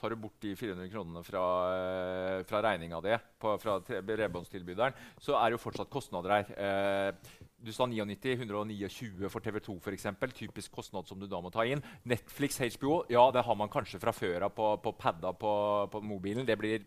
Tar 0.00 0.12
du 0.12 0.16
bort 0.20 0.36
de 0.44 0.52
400 0.60 0.90
kronene 0.92 1.22
fra, 1.24 1.44
eh, 1.72 2.42
fra 2.44 2.60
regninga 2.64 3.00
di 3.00 3.16
fra 3.40 3.78
bredbåndstilbyderen, 3.80 4.92
så 5.20 5.38
er 5.40 5.50
det 5.50 5.56
jo 5.56 5.64
fortsatt 5.64 5.90
kostnader 5.90 6.36
her. 6.36 6.44
Eh, 6.52 7.12
du 7.64 7.72
sa 7.72 7.86
99, 7.88 8.36
129 8.44 9.30
for 9.32 9.44
TV2 9.44 9.78
f.eks. 9.80 10.06
Typisk 10.34 10.74
kostnad 10.76 11.08
som 11.08 11.20
du 11.20 11.26
da 11.30 11.40
må 11.40 11.52
ta 11.54 11.64
inn. 11.64 11.82
Netflix, 12.04 12.60
HBO, 12.76 13.02
ja, 13.12 13.24
det 13.32 13.44
har 13.46 13.58
man 13.58 13.72
kanskje 13.72 14.02
fra 14.02 14.12
før 14.12 14.48
av 14.48 14.54
på, 14.56 14.70
på 14.84 14.94
padda 15.00 15.32
på, 15.38 15.52
på 15.92 16.04
mobilen. 16.04 16.46
Det 16.46 16.58
blir 16.60 16.84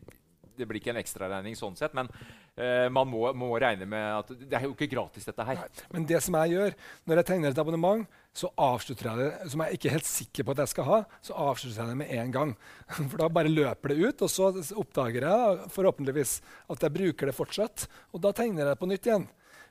det 0.57 0.65
blir 0.65 0.81
ikke 0.81 0.89
en 0.93 1.01
ekstraregning 1.01 1.53
sånn 1.57 1.75
sett, 1.77 1.93
men 1.97 2.09
uh, 2.09 2.87
man 2.93 3.09
må, 3.09 3.27
må, 3.37 3.51
regne 3.61 3.87
med 3.89 4.05
at 4.23 4.31
det 4.39 4.57
er 4.57 4.65
jo 4.67 4.73
ikke 4.75 4.89
gratis, 4.89 5.27
dette 5.27 5.45
her. 5.45 5.59
Nei, 5.61 5.85
men 5.93 6.07
det 6.09 6.21
som 6.25 6.37
jeg 6.41 6.55
gjør 6.55 6.75
når 7.05 7.21
jeg 7.21 7.29
tegner 7.31 7.53
et 7.53 7.61
abonnement, 7.61 8.05
så 8.37 8.51
avslutter 8.61 9.09
jeg 9.09 9.21
det 9.21 9.51
som 9.53 9.63
jeg 9.63 9.77
ikke 9.77 9.89
er 9.89 9.97
helt 9.97 10.09
sikker 10.09 10.45
på 10.45 10.53
at 10.53 10.63
jeg 10.63 10.73
skal 10.73 10.89
ha, 10.89 10.99
så 11.25 11.37
avslutter 11.47 11.81
jeg 11.81 11.93
det 11.93 11.99
med 12.01 12.13
en 12.17 12.35
gang. 12.35 12.53
For 12.97 13.17
da 13.21 13.31
bare 13.33 13.53
løper 13.53 13.93
det 13.93 14.01
ut, 14.03 14.25
og 14.25 14.33
så 14.33 14.51
oppdager 14.81 15.25
jeg 15.29 15.71
forhåpentligvis 15.73 16.37
at 16.73 16.85
jeg 16.85 16.97
bruker 16.99 17.29
det 17.29 17.37
fortsatt. 17.37 17.87
Og 18.13 18.21
da 18.25 18.33
tegner 18.37 18.63
jeg 18.63 18.71
det 18.71 18.81
på 18.81 18.89
nytt 18.89 19.09
igjen. 19.09 19.27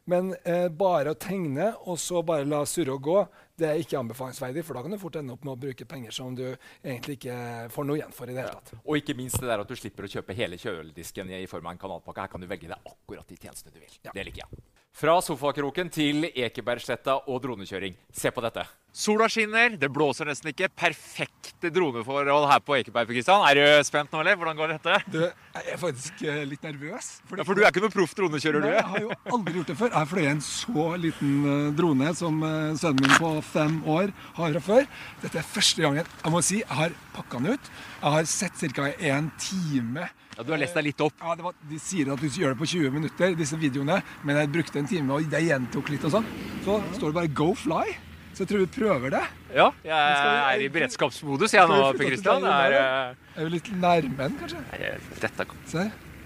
Men 0.06 0.30
eh, 0.46 0.68
bare 0.70 1.12
å 1.12 1.18
tegne 1.18 1.72
og 1.90 1.98
så 1.98 2.22
bare 2.26 2.46
la 2.46 2.60
surre 2.68 2.94
og 2.94 3.02
gå, 3.02 3.16
det 3.58 3.66
er 3.68 3.80
ikke 3.82 3.98
anbefalingsverdig. 3.98 4.62
For 4.66 4.78
da 4.78 4.84
kan 4.84 4.94
du 4.94 5.00
fort 5.02 5.18
ende 5.18 5.34
opp 5.34 5.46
med 5.46 5.56
å 5.56 5.60
bruke 5.66 5.88
penger 5.88 6.14
som 6.14 6.36
du 6.38 6.44
egentlig 6.46 7.18
ikke 7.18 7.38
får 7.74 7.88
noe 7.88 7.98
igjen 7.98 8.14
for. 8.14 8.30
i 8.30 8.36
det 8.36 8.44
hele 8.44 8.54
tatt. 8.54 8.76
Og 8.84 9.00
ikke 9.00 9.16
minst 9.18 9.40
det 9.42 9.50
der 9.50 9.64
at 9.64 9.70
du 9.70 9.74
slipper 9.78 10.06
å 10.06 10.12
kjøpe 10.12 10.36
hele 10.38 10.60
kjøledisken 10.62 11.34
i 11.34 11.46
form 11.50 11.66
av 11.66 11.74
en 11.74 11.82
kanalpakke. 11.82 12.22
Her 12.22 12.34
kan 12.36 12.44
du 12.44 12.50
velge 12.50 12.70
deg 12.70 12.92
akkurat 12.92 13.26
de 13.26 13.40
tjenestene 13.40 13.74
du 13.74 13.82
vil. 13.82 13.98
Ja. 14.06 14.14
Det 14.14 14.28
liker 14.30 14.44
jeg. 14.44 14.64
Fra 14.96 15.18
sofakroken 15.20 15.90
til 15.92 16.24
Ekebergsletta 16.30 17.18
og 17.28 17.42
dronekjøring. 17.44 17.98
Se 18.16 18.30
på 18.32 18.40
dette. 18.40 18.62
Sola 18.96 19.26
skinner, 19.28 19.74
det 19.76 19.90
blåser 19.92 20.24
nesten 20.24 20.48
ikke. 20.54 20.70
Perfekte 20.72 21.68
droneforhold 21.68 22.46
her 22.48 22.62
på 22.64 22.78
Ekeberg. 22.78 23.10
Kristian. 23.10 23.44
Er 23.44 23.60
du 23.60 23.84
spent 23.84 24.08
nå, 24.08 24.22
eller? 24.22 24.38
Hvordan 24.40 24.56
går 24.56 24.72
dette? 24.72 24.96
Du, 25.12 25.18
jeg 25.20 25.68
er 25.74 25.82
faktisk 25.82 26.24
uh, 26.24 26.40
litt 26.48 26.64
nervøs. 26.64 27.10
Ja, 27.28 27.44
For 27.44 27.52
du 27.52 27.60
er 27.60 27.68
ikke 27.68 27.84
noen 27.84 27.92
proff 27.92 28.16
dronekjører, 28.16 28.64
du? 28.64 28.72
Jeg 28.72 28.88
har 28.94 29.04
jo 29.04 29.12
aldri 29.36 29.58
gjort 29.58 29.74
det 29.74 29.78
før. 29.82 29.92
Jeg 29.98 30.12
fløyet 30.14 30.32
en 30.32 30.44
så 30.48 30.88
liten 31.04 31.38
uh, 31.44 31.54
drone 31.76 32.16
som 32.16 32.40
uh, 32.40 32.72
sønnen 32.80 33.04
min 33.04 33.20
på 33.20 33.34
fem 33.52 33.80
år 33.98 34.16
har 34.40 34.56
fra 34.56 34.68
før. 34.70 34.92
Dette 35.26 35.42
er 35.42 35.50
første 35.58 35.84
gangen 35.84 36.08
jeg 36.08 36.32
må 36.32 36.40
si, 36.40 36.62
jeg 36.62 36.80
har 36.80 36.96
pakka 37.18 37.44
den 37.44 37.52
ut. 37.52 37.74
Jeg 38.00 38.16
har 38.16 38.32
sett 38.32 38.64
ca. 38.80 38.88
en 39.12 39.28
time 39.36 40.08
ja, 40.36 40.42
Du 40.42 40.52
har 40.52 40.58
lest 40.60 40.74
deg 40.76 40.84
litt 40.90 41.00
opp? 41.00 41.14
Ja, 41.20 41.34
var, 41.40 41.54
De 41.70 41.78
sier 41.80 42.12
at 42.12 42.20
du 42.20 42.28
gjør 42.28 42.54
det 42.54 42.60
på 42.60 42.68
20 42.68 42.90
minutter, 42.92 43.36
disse 43.38 43.56
videoene. 43.60 44.02
Men 44.24 44.36
jeg 44.42 44.52
brukte 44.52 44.78
en 44.82 44.88
time, 44.90 45.14
og 45.16 45.32
jeg 45.32 45.48
gjentok 45.48 45.88
litt 45.92 46.04
og 46.04 46.12
sånn. 46.18 46.26
Så 46.66 46.80
står 46.98 47.12
det 47.12 47.14
bare 47.20 47.32
'go 47.32 47.54
fly'. 47.54 47.96
Så 48.36 48.44
jeg 48.44 48.48
tror 48.48 48.58
vi 48.58 48.66
prøver 48.66 49.10
det. 49.10 49.22
Ja, 49.56 49.70
jeg 49.82 49.92
er 49.96 50.60
i 50.60 50.68
beredskapsmodus 50.68 51.54
jeg 51.54 51.68
nå, 51.70 51.92
Per 51.96 52.04
Kristian. 52.10 52.44
Er, 52.44 53.14
er 53.32 53.44
vi 53.46 53.48
litt 53.54 53.70
nærme 53.72 54.16
den, 54.18 54.36
kanskje? 54.36 54.60
Nei, 54.72 54.90
dette 55.22 55.46
Se 55.64 55.78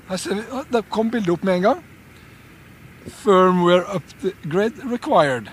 her. 0.09 0.17
ser 0.17 0.35
vi. 0.35 0.43
Da 0.73 0.81
kom 0.83 1.11
bildet 1.11 1.31
opp 1.31 1.45
med 1.47 1.61
en 1.61 1.63
gang. 1.69 1.85
Firmware 3.23 3.95
upgrade 3.95 4.91
required. 4.91 5.53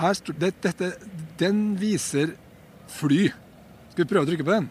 Her 0.00 0.12
står 0.18 0.38
det, 0.42 0.52
dette, 0.62 0.92
Den 1.38 1.76
viser 1.78 2.34
fly. 2.88 3.28
Skal 3.98 4.06
vi 4.06 4.12
prøve 4.12 4.22
å 4.22 4.28
trykke 4.28 4.44
på 4.46 4.52
den? 4.52 4.66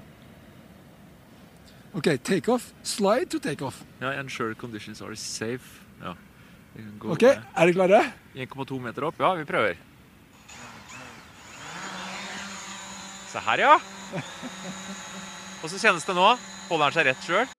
OK, 1.99 2.05
takeoff. 2.23 2.69
Slide 2.87 3.27
to 3.33 3.41
takeoff. 3.43 3.81
Ja, 3.99 4.13
ensure 4.21 4.55
conditions 4.55 5.01
are 5.03 5.17
safe. 5.19 5.81
Ja. 5.99 6.13
OK, 7.03 7.25
er 7.25 7.41
dere 7.43 7.73
klare? 7.75 7.99
1,2 8.39 8.79
meter 8.85 9.09
opp. 9.09 9.19
Ja, 9.19 9.33
vi 9.35 9.43
prøver. 9.49 9.75
Se 13.33 13.43
her, 13.49 13.65
ja. 13.65 13.75
Åssen 15.67 15.83
kjennes 15.83 16.07
det 16.07 16.15
nå? 16.15 16.31
Holder 16.71 16.87
han 16.87 16.95
seg 16.95 17.11
rett 17.11 17.27
sjøl? 17.27 17.56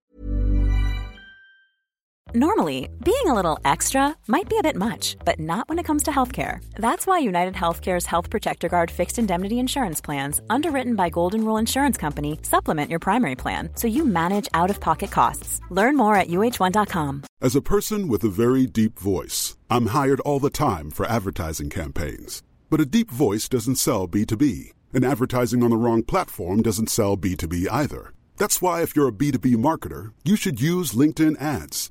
Normally, 2.38 2.88
being 3.04 3.26
a 3.26 3.34
little 3.34 3.58
extra 3.64 4.14
might 4.28 4.48
be 4.48 4.58
a 4.58 4.62
bit 4.62 4.76
much, 4.76 5.16
but 5.24 5.40
not 5.40 5.68
when 5.68 5.80
it 5.80 5.84
comes 5.84 6.04
to 6.04 6.12
healthcare. 6.12 6.62
That's 6.76 7.04
why 7.04 7.18
United 7.18 7.54
Healthcare's 7.54 8.06
Health 8.06 8.30
Protector 8.30 8.68
Guard 8.68 8.92
fixed 8.92 9.18
indemnity 9.18 9.58
insurance 9.58 10.00
plans, 10.00 10.40
underwritten 10.48 10.94
by 10.94 11.08
Golden 11.08 11.44
Rule 11.44 11.56
Insurance 11.56 11.96
Company, 11.96 12.38
supplement 12.42 12.90
your 12.90 13.00
primary 13.00 13.34
plan 13.34 13.70
so 13.74 13.88
you 13.88 14.04
manage 14.04 14.48
out 14.54 14.70
of 14.70 14.78
pocket 14.78 15.10
costs. 15.10 15.60
Learn 15.68 15.96
more 15.96 16.14
at 16.14 16.28
uh1.com. 16.28 17.24
As 17.40 17.56
a 17.56 17.60
person 17.60 18.06
with 18.06 18.22
a 18.22 18.28
very 18.28 18.66
deep 18.66 19.00
voice, 19.00 19.56
I'm 19.68 19.86
hired 19.86 20.20
all 20.20 20.38
the 20.38 20.48
time 20.48 20.92
for 20.92 21.06
advertising 21.06 21.70
campaigns. 21.70 22.44
But 22.70 22.80
a 22.80 22.86
deep 22.86 23.10
voice 23.10 23.48
doesn't 23.48 23.82
sell 23.82 24.06
B2B, 24.06 24.74
and 24.92 25.04
advertising 25.04 25.64
on 25.64 25.70
the 25.70 25.76
wrong 25.76 26.04
platform 26.04 26.62
doesn't 26.62 26.88
sell 26.88 27.16
B2B 27.16 27.66
either. 27.68 28.12
That's 28.36 28.62
why, 28.62 28.82
if 28.82 28.94
you're 28.94 29.08
a 29.08 29.18
B2B 29.20 29.56
marketer, 29.56 30.12
you 30.22 30.36
should 30.36 30.60
use 30.60 30.92
LinkedIn 30.92 31.34
ads. 31.42 31.90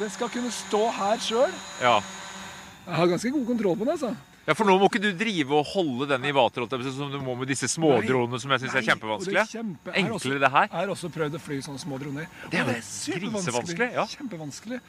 Den 0.00 0.10
skal 0.10 0.30
kunne 0.32 0.50
stå 0.54 0.82
her 0.96 1.20
sjøl. 1.22 1.52
Ja. 1.82 1.98
Jeg 2.86 2.94
har 2.98 3.10
ganske 3.12 3.30
god 3.30 3.46
kontroll 3.46 3.76
på 3.78 3.84
den. 3.86 3.92
altså. 3.94 4.10
ja, 4.46 4.54
For 4.58 4.66
nå 4.66 4.74
må 4.80 4.88
ikke 4.90 5.02
du 5.04 5.10
drive 5.14 5.54
og 5.60 5.68
holde 5.74 6.08
den 6.10 6.24
i 6.26 6.32
vater 6.34 6.64
som 6.90 7.12
du 7.12 7.20
må 7.22 7.36
med 7.38 7.46
disse 7.52 7.68
smådronene 7.70 8.40
som 8.42 8.50
jeg 8.50 8.64
syns 8.64 8.74
er 8.80 8.86
kjempevanskelige. 8.88 9.44
det 9.44 9.54
er 9.54 9.60
kjempe- 9.60 9.94
Enklere 10.02 10.40
det 10.42 10.50
her. 10.50 10.66
Jeg 10.72 10.78
har 10.80 10.88
også 10.96 11.12
prøvd 11.14 11.38
å 11.38 11.40
fly 11.40 11.60
sånne 11.62 11.78
små 11.84 11.98
droner. 12.02 12.26
Det 12.50 12.58
er 12.58 12.64
Og 12.66 12.74
jo 12.74 12.82
supervanskelig. 12.82 13.92
ja. 13.92 14.06
Kjempevanskelig. 14.16 14.80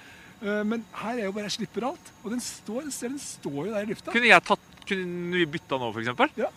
Eh, 0.43 0.63
Men 0.63 0.83
her 0.93 1.13
er 1.19 1.23
jo 1.25 1.31
bare 1.31 1.43
jeg 1.51 1.57
slipper 1.59 1.85
alt. 1.91 2.11
Og 2.23 2.31
den 2.31 2.39
står, 2.41 2.89
ser, 2.91 3.09
den 3.09 3.19
står 3.19 3.67
jo 3.67 3.71
der 3.73 3.83
i 3.83 3.91
lufta. 3.93 4.11
Kunne 4.11 4.27
jeg 4.31 4.43
tatt 4.43 4.59
Kunne 4.83 5.31
vi 5.39 5.45
bytta 5.45 5.77
nå, 5.79 5.93
f.eks.? 5.95 6.33
Ja. 6.35 6.49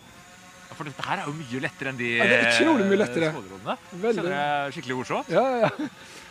Ja, 0.67 0.75
For 0.75 0.83
dette 0.83 1.03
her 1.07 1.17
er 1.21 1.25
jo 1.29 1.33
mye 1.37 1.61
lettere 1.63 1.89
enn 1.93 1.97
de 1.99 2.09
Ja, 2.17 2.25
det 2.27 2.37
er 2.37 2.47
utrolig 2.51 2.85
mye 2.89 2.99
lettere. 2.99 3.25
eh, 3.29 3.33
smådronene. 3.37 3.77
Kjenner 4.01 4.33
jeg 4.35 4.73
skikkelig 4.75 4.97
morsomt. 4.99 5.29
Ja, 5.31 5.43
ja, 5.47 5.57
ja. 5.63 5.69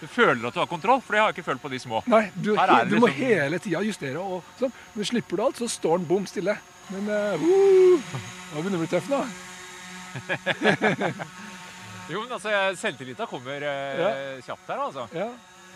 Du 0.01 0.07
føler 0.13 0.47
at 0.47 0.55
du 0.55 0.61
har 0.61 0.67
kontroll, 0.69 1.01
for 1.01 1.13
det 1.17 1.21
har 1.23 1.31
jeg 1.33 1.39
ikke 1.39 1.47
følt 1.51 1.63
på 1.63 1.71
de 1.73 1.79
små. 1.81 2.03
Nei, 2.07 2.25
du, 2.37 2.51
du 2.53 2.57
må 3.01 3.09
liksom- 3.09 3.17
hele 3.17 3.59
tida 3.59 3.81
justere. 3.83 4.21
og 4.21 4.43
sånn. 4.61 4.73
Men 4.95 5.05
slipper 5.09 5.37
du 5.37 5.43
alt, 5.47 5.57
så 5.57 5.69
står 5.73 5.99
den 5.99 6.07
bom 6.07 6.27
stille. 6.29 6.57
Men 6.91 7.09
uh, 7.09 7.35
uh, 7.35 7.99
nå 8.55 8.63
begynner 8.63 8.77
det 8.77 8.79
å 8.79 8.85
bli 8.85 8.93
tøft 8.93 9.09
nå. 9.11 9.25
Jo, 12.09 12.21
men 12.23 12.31
altså, 12.37 12.53
selvtillita 12.79 13.27
kommer 13.27 13.65
eh, 13.67 14.37
kjapt 14.47 14.69
her, 14.71 14.79
altså. 14.85 15.09
Ja. 15.17 15.25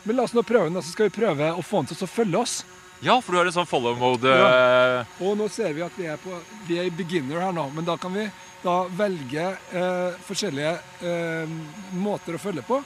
Men 0.07 0.15
la 0.17 0.23
oss 0.29 0.35
nå 0.37 0.45
prøve 0.47 0.69
den, 0.71 0.79
så 0.79 0.93
skal 0.95 1.09
vi 1.09 1.17
prøve 1.17 1.49
å 1.59 1.63
få 1.67 1.81
den 1.83 1.91
til 1.91 2.07
å 2.07 2.09
følge 2.11 2.39
oss. 2.39 2.55
Ja, 3.03 3.17
for 3.25 3.33
du 3.35 3.41
har 3.41 3.49
en 3.51 3.57
sånn 3.57 3.67
follow 3.67 3.97
mode. 3.99 4.31
Ja. 4.31 5.01
eh, 5.01 5.17
Og 5.27 5.35
nå 5.41 5.49
ser 5.51 5.73
vi 5.75 5.83
at 5.83 5.97
vi 5.99 6.07
er, 6.07 6.21
på, 6.23 6.37
vi 6.69 6.79
er 6.79 6.87
i 6.87 6.93
beginner 6.95 7.43
her 7.43 7.53
nå, 7.57 7.65
men 7.75 7.85
da 7.89 7.97
kan 7.99 8.15
vi 8.15 8.29
da 8.61 8.75
velge 8.93 9.47
eh, 9.73 10.19
forskjellige 10.27 10.73
eh, 11.07 11.55
måter 11.97 12.37
å 12.37 12.43
følge 12.43 12.65
på. 12.67 12.81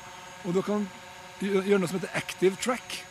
Og 0.45 0.55
du 0.55 0.61
kan 0.65 0.85
gjøre 1.43 1.81
noe 1.81 1.91
som 1.91 1.99
heter 1.99 2.15
active 2.19 2.57
track. 2.63 3.03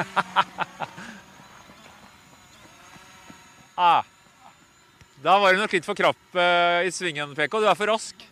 Ah. 3.80 4.04
Da 5.24 5.38
var 5.40 5.54
du 5.54 5.60
nok 5.62 5.72
litt 5.72 5.86
for 5.88 5.96
krapp 5.96 6.36
eh, 6.36 6.82
i 6.84 6.90
svingen, 6.92 7.30
PK. 7.32 7.54
Du 7.62 7.64
er 7.64 7.78
for 7.78 7.88
rask. 7.88 8.26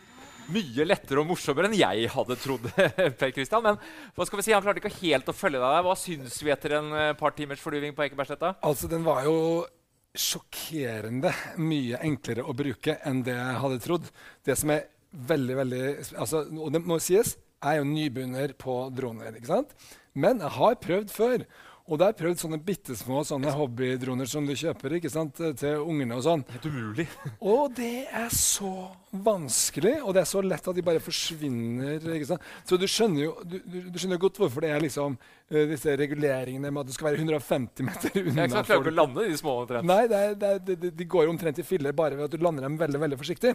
Mye 0.53 0.87
lettere 0.87 1.21
og 1.21 1.29
morsommere 1.29 1.69
enn 1.69 1.77
jeg 1.77 2.11
hadde 2.13 2.37
trodd. 2.41 2.69
Per 3.21 3.33
Christian. 3.37 3.65
Men 3.65 3.81
hva 4.17 4.27
skal 4.29 4.41
vi 4.41 4.47
si, 4.47 4.55
han 4.57 4.65
klarte 4.65 4.81
ikke 4.83 5.01
helt 5.03 5.29
å 5.29 5.37
følge 5.37 5.61
deg 5.61 5.75
der. 5.77 5.85
Hva 5.85 5.97
syns 6.01 6.39
vi 6.45 6.55
etter 6.55 6.79
en 6.79 6.95
eh, 6.97 7.17
par 7.19 7.35
timers 7.37 7.61
flyving 7.63 7.97
på 7.97 8.07
Ekebergsletta? 8.07 8.55
Altså, 8.65 8.89
den 8.91 9.05
var 9.07 9.27
jo 9.29 9.37
sjokkerende 10.19 11.33
mye 11.61 12.01
enklere 12.07 12.47
å 12.49 12.57
bruke 12.57 12.97
enn 13.07 13.21
det 13.27 13.37
jeg 13.37 13.61
hadde 13.63 13.83
trodd. 13.85 14.09
Det 14.47 14.57
som 14.59 14.73
er 14.75 14.89
veldig, 15.29 15.57
veldig 15.63 15.85
altså, 16.19 16.45
Og 16.59 16.73
det 16.75 16.83
må 16.85 16.99
sies, 17.03 17.37
jeg 17.59 17.75
er 17.75 17.81
jo 17.81 17.89
nybegynner 17.89 18.55
på 18.59 18.81
droner, 18.95 19.37
ikke 19.37 19.53
sant? 19.53 19.73
Men 20.19 20.43
jeg 20.43 20.55
har 20.57 20.79
prøvd 20.83 21.13
før. 21.15 21.45
Og 21.89 21.97
det 21.97 22.11
er 22.11 22.17
prøvd 22.19 22.41
sånne 22.43 22.59
bitte 22.61 22.93
små 22.99 23.23
hobbydroner 23.25 24.29
som 24.29 24.45
du 24.45 24.53
kjøper 24.53 24.99
ikke 24.99 25.11
sant, 25.13 25.39
til 25.57 25.81
ungene 25.81 26.19
og 26.19 26.25
sånn. 26.27 26.43
Helt 26.53 26.67
umulig. 26.69 27.07
Og 27.53 27.73
det 27.77 28.05
er 28.13 28.29
så 28.35 28.73
vanskelig, 29.09 29.95
og 30.05 30.13
det 30.13 30.21
er 30.21 30.29
så 30.29 30.43
lett 30.45 30.67
at 30.69 30.77
de 30.77 30.83
bare 30.85 31.01
forsvinner. 31.01 32.03
ikke 32.13 32.29
sant? 32.29 32.45
Så 32.69 32.77
du 32.77 32.85
skjønner 32.91 33.23
jo 33.23 33.31
du, 33.41 33.57
du, 33.65 33.97
skjønner 33.97 34.21
godt 34.21 34.37
hvorfor 34.37 34.67
det 34.67 34.73
er 34.75 34.85
liksom 34.85 35.17
uh, 35.17 35.63
disse 35.71 35.95
reguleringene 35.97 36.69
med 36.69 36.83
at 36.83 36.91
du 36.91 36.93
skal 36.93 37.09
være 37.09 37.23
150 37.23 37.89
meter 37.89 38.13
Jeg 38.13 38.27
unna. 38.35 38.49
klarer 38.53 38.83
ikke 38.83 38.93
å 38.93 38.99
lande 38.99 39.25
de 39.31 39.39
små 39.41 39.57
omtrent. 39.63 39.89
Nei, 39.89 40.03
det 40.13 40.19
er, 40.27 40.37
det 40.37 40.51
er, 40.51 40.65
det, 40.69 40.93
de 40.99 41.09
går 41.09 41.33
omtrent 41.33 41.63
i 41.63 41.65
filler 41.65 41.97
bare 41.97 42.19
ved 42.19 42.29
at 42.29 42.37
du 42.37 42.45
lander 42.45 42.69
dem 42.69 42.77
veldig 42.81 43.01
veldig 43.07 43.21
forsiktig. 43.23 43.55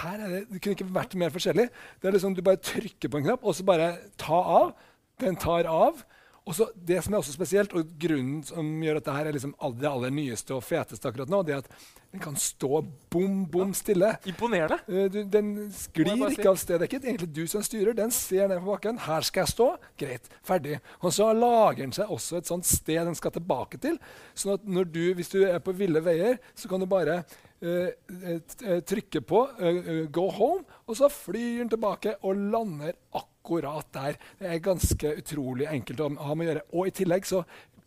Her 0.00 0.22
er 0.24 0.32
det, 0.32 0.42
det 0.54 0.62
kunne 0.62 0.78
ikke 0.78 0.92
vært 0.96 1.18
mer 1.20 1.36
forskjellig. 1.36 1.68
Det 2.00 2.08
er 2.08 2.16
liksom 2.16 2.36
Du 2.38 2.44
bare 2.46 2.60
trykker 2.60 3.12
på 3.12 3.20
en 3.20 3.28
knapp, 3.28 3.44
og 3.44 3.56
så 3.56 3.68
bare 3.68 3.92
ta 4.20 4.40
av. 4.62 4.72
Den 5.20 5.36
tar 5.36 5.68
av. 5.68 6.00
Og 6.48 6.54
så 6.56 6.66
Det 6.74 7.02
som 7.04 7.12
er 7.12 7.18
også 7.20 7.34
spesielt, 7.36 7.74
og 7.76 7.90
grunnen 8.00 8.42
som 8.48 8.64
gjør 8.80 8.96
at 9.02 9.04
dette 9.04 9.24
er 9.28 9.32
liksom 9.36 9.54
all- 9.60 9.74
det 9.76 9.88
aller 9.90 10.10
nyeste 10.16 10.54
og 10.56 10.62
feteste 10.64 11.04
akkurat 11.10 11.28
nå, 11.28 11.42
det 11.44 11.52
er 11.54 11.58
at 11.58 11.68
den 12.10 12.20
kan 12.24 12.34
stå 12.40 12.80
bom, 13.12 13.42
bom 13.52 13.74
stille. 13.76 14.14
Imponerende. 14.24 14.78
Eh, 14.88 15.08
Du, 15.12 15.18
den 15.28 15.50
sklir 15.76 16.08
si. 16.08 16.38
ikke 16.38 16.48
av 16.48 16.56
sted. 16.56 16.80
Det 16.80 16.86
er 16.88 16.96
ikke 16.98 17.04
egentlig 17.06 17.32
du 17.36 17.46
som 17.46 17.60
styrer. 17.62 17.92
Den 17.94 18.10
ser 18.10 18.48
ned 18.48 18.62
på 18.64 18.72
bakken. 18.72 18.98
Her 19.04 19.20
skal 19.28 19.42
jeg 19.44 19.48
stå. 19.52 19.66
Greit. 20.00 20.30
Ferdig. 20.42 20.80
Og 21.02 21.12
så 21.12 21.28
lager 21.36 21.82
den 21.84 21.92
seg 21.92 22.08
også 22.08 22.38
et 22.38 22.46
sånt 22.48 22.64
sted 22.64 23.04
den 23.04 23.14
skal 23.14 23.30
tilbake 23.36 23.78
til. 23.78 23.98
Sånn 24.34 24.54
at 24.54 24.64
når 24.64 24.90
du, 24.90 25.14
hvis 25.14 25.28
du 25.28 25.42
er 25.44 25.58
på 25.60 25.76
ville 25.76 26.00
veier, 26.00 26.38
så 26.56 26.66
kan 26.72 26.80
du 26.80 26.86
bare 26.86 27.24
eh, 27.62 27.90
eh, 28.08 28.40
eh, 28.64 28.80
trykke 28.80 29.20
på 29.20 29.40
'go 30.12 30.28
home', 30.30 30.64
og 30.86 30.96
så 30.96 31.08
flyr 31.08 31.58
den 31.58 31.68
tilbake 31.68 32.14
og 32.22 32.36
lander 32.36 32.92
akkurat 33.14 33.86
der. 33.92 34.18
Det 34.38 34.48
er 34.48 34.58
ganske 34.58 35.16
utrolig 35.18 35.66
enkelt 35.66 36.00
å 36.00 36.14
ha 36.16 36.34
med 36.34 36.46
å 36.46 36.50
gjøre. 36.52 36.66
Og 36.72 36.86
i 36.86 36.90
tillegg 36.90 37.26
så 37.26 37.44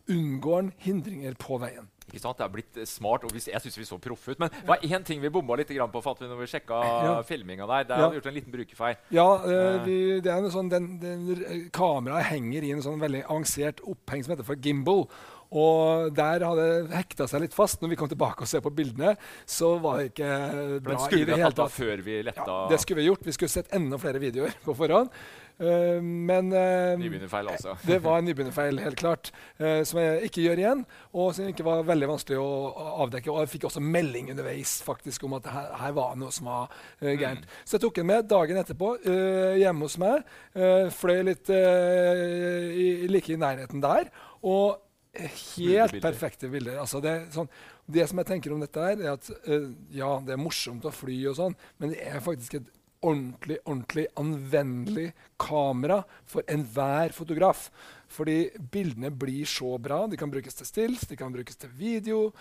unngår 0.08 0.60
den 0.62 0.72
hindringer 0.78 1.34
på 1.38 1.58
veien. 1.58 1.88
Ikke 2.10 2.20
sant? 2.22 2.38
Det 2.38 2.44
er 2.46 2.52
blitt 2.52 2.78
eh, 2.80 2.88
smart, 2.88 3.24
og 3.24 3.34
jeg 3.36 3.62
syns 3.62 3.78
vi 3.78 3.86
så 3.88 3.98
proffe 4.02 4.34
ut. 4.34 4.40
Men 4.42 4.52
det 4.54 4.68
var 4.68 4.82
én 4.82 5.04
ting 5.06 5.20
vi 5.22 5.30
bomma 5.32 5.56
litt 5.60 5.68
på 5.72 6.02
fant 6.04 6.22
vi 6.22 6.30
når 6.30 6.40
vi 6.42 6.48
sjekka 6.54 6.80
Ja. 6.82 7.22
filminga 7.22 7.66
der. 7.66 7.84
Der 7.84 7.94
Ja. 7.96 8.00
hadde 8.02 8.14
vi 8.14 8.20
gjort 8.20 8.26
en 8.26 8.34
liten 8.34 8.52
brukerfeil. 8.52 8.96
Ja, 9.10 9.28
eh, 9.44 9.84
vi, 9.84 10.20
det 10.20 10.32
er 10.32 10.38
en 10.38 10.50
sånn, 10.50 10.70
den, 10.70 10.98
den, 10.98 11.70
kameraet 11.70 12.24
henger 12.32 12.62
i 12.64 12.72
en 12.72 12.82
sånn 12.82 13.00
veldig 13.00 13.24
avansert 13.28 13.80
oppheng 13.86 14.24
som 14.24 14.34
heter 14.34 14.44
for 14.44 14.56
gimbal. 14.56 15.08
Og 15.52 16.14
der 16.16 16.40
hadde 16.46 16.64
det 16.88 16.96
hekta 16.96 17.26
seg 17.28 17.44
litt 17.44 17.52
fast. 17.54 17.82
Når 17.82 17.92
vi 17.92 17.96
kom 18.00 18.08
tilbake 18.08 18.40
og 18.40 18.48
ser 18.48 18.62
på 18.64 18.72
bildene, 18.72 19.16
så 19.44 19.74
var 19.82 20.00
det 20.00 20.14
ikke 20.14 20.80
bra 20.80 20.96
i 21.12 21.24
det 21.28 21.36
hele 21.36 21.52
tatt. 21.52 21.74
før 21.74 22.02
vi 22.02 22.22
letta 22.24 22.46
Ja, 22.46 22.68
det 22.70 22.80
skulle 22.80 23.02
vi 23.02 23.08
gjort. 23.10 23.26
Vi 23.26 23.34
skulle 23.36 23.52
sett 23.52 23.68
enda 23.76 23.98
flere 24.00 24.18
videoer 24.22 24.54
på 24.64 24.74
forhånd. 24.74 25.10
Eh, 25.60 26.02
men 26.02 26.50
eh, 26.56 26.94
nybegynnerfeil, 26.98 27.50
altså. 27.52 27.76
det 27.88 27.98
var 28.04 28.18
en 28.18 28.28
nybegynnerfeil, 28.28 28.80
helt 28.82 28.98
klart, 29.00 29.32
eh, 29.58 29.82
som 29.88 30.00
jeg 30.02 30.28
ikke 30.28 30.46
gjør 30.46 30.62
igjen. 30.62 30.84
Og 31.12 31.32
som 31.36 31.48
ikke 31.50 31.66
var 31.66 31.84
veldig 31.88 32.10
vanskelig 32.12 32.40
å 32.40 32.50
avdekke. 33.04 33.32
Og 33.32 33.42
jeg 33.44 33.52
fikk 33.54 33.68
også 33.70 33.82
melding 33.84 34.32
underveis 34.34 34.78
faktisk 34.86 35.26
om 35.28 35.36
at 35.38 35.48
her, 35.52 35.70
her 35.84 35.96
var 35.96 36.16
noe 36.20 36.32
som 36.34 36.48
var 36.50 36.72
uh, 36.72 37.10
gærent. 37.10 37.44
Så 37.64 37.76
jeg 37.76 37.84
tok 37.84 38.00
den 38.00 38.08
med 38.08 38.28
dagen 38.30 38.60
etterpå 38.60 38.94
hjemme 39.02 39.86
hos 39.86 39.98
meg. 40.00 40.24
fløy 40.96 41.22
litt 41.26 41.50
i, 41.52 43.08
like 43.10 43.32
i 43.32 43.38
nærheten 43.40 43.82
der. 43.82 44.08
Og 44.48 44.78
helt 45.56 45.98
perfekte 46.02 46.48
bilder. 46.52 46.78
Altså 46.82 47.00
det, 47.04 47.14
sånn, 47.34 47.50
det 47.92 48.06
som 48.10 48.20
jeg 48.22 48.30
tenker 48.30 48.54
om 48.54 48.62
dette, 48.62 48.86
her, 48.86 49.00
er 49.00 49.16
at 49.16 49.28
ja, 49.92 50.14
det 50.24 50.36
er 50.36 50.40
morsomt 50.40 50.86
å 50.88 50.94
fly, 50.94 51.18
og 51.30 51.38
sånn, 51.38 51.58
men 51.82 51.92
det 51.92 52.00
er 52.08 52.24
faktisk 52.24 52.60
et 52.60 52.70
ordentlig, 53.02 53.58
ordentlig 53.66 54.06
anvendelig 54.18 55.12
kamera 55.40 56.02
for 56.28 56.42
enhver 56.50 57.12
fotograf. 57.16 57.70
Fordi 58.12 58.50
bildene 58.72 59.10
blir 59.10 59.46
så 59.48 59.78
bra. 59.80 60.06
De 60.06 60.16
kan 60.20 60.30
brukes 60.30 60.54
til 60.58 60.66
stills, 60.68 61.00
de 61.08 61.16
kan 61.16 61.32
brukes 61.32 61.56
til 61.56 61.70
video. 61.76 62.32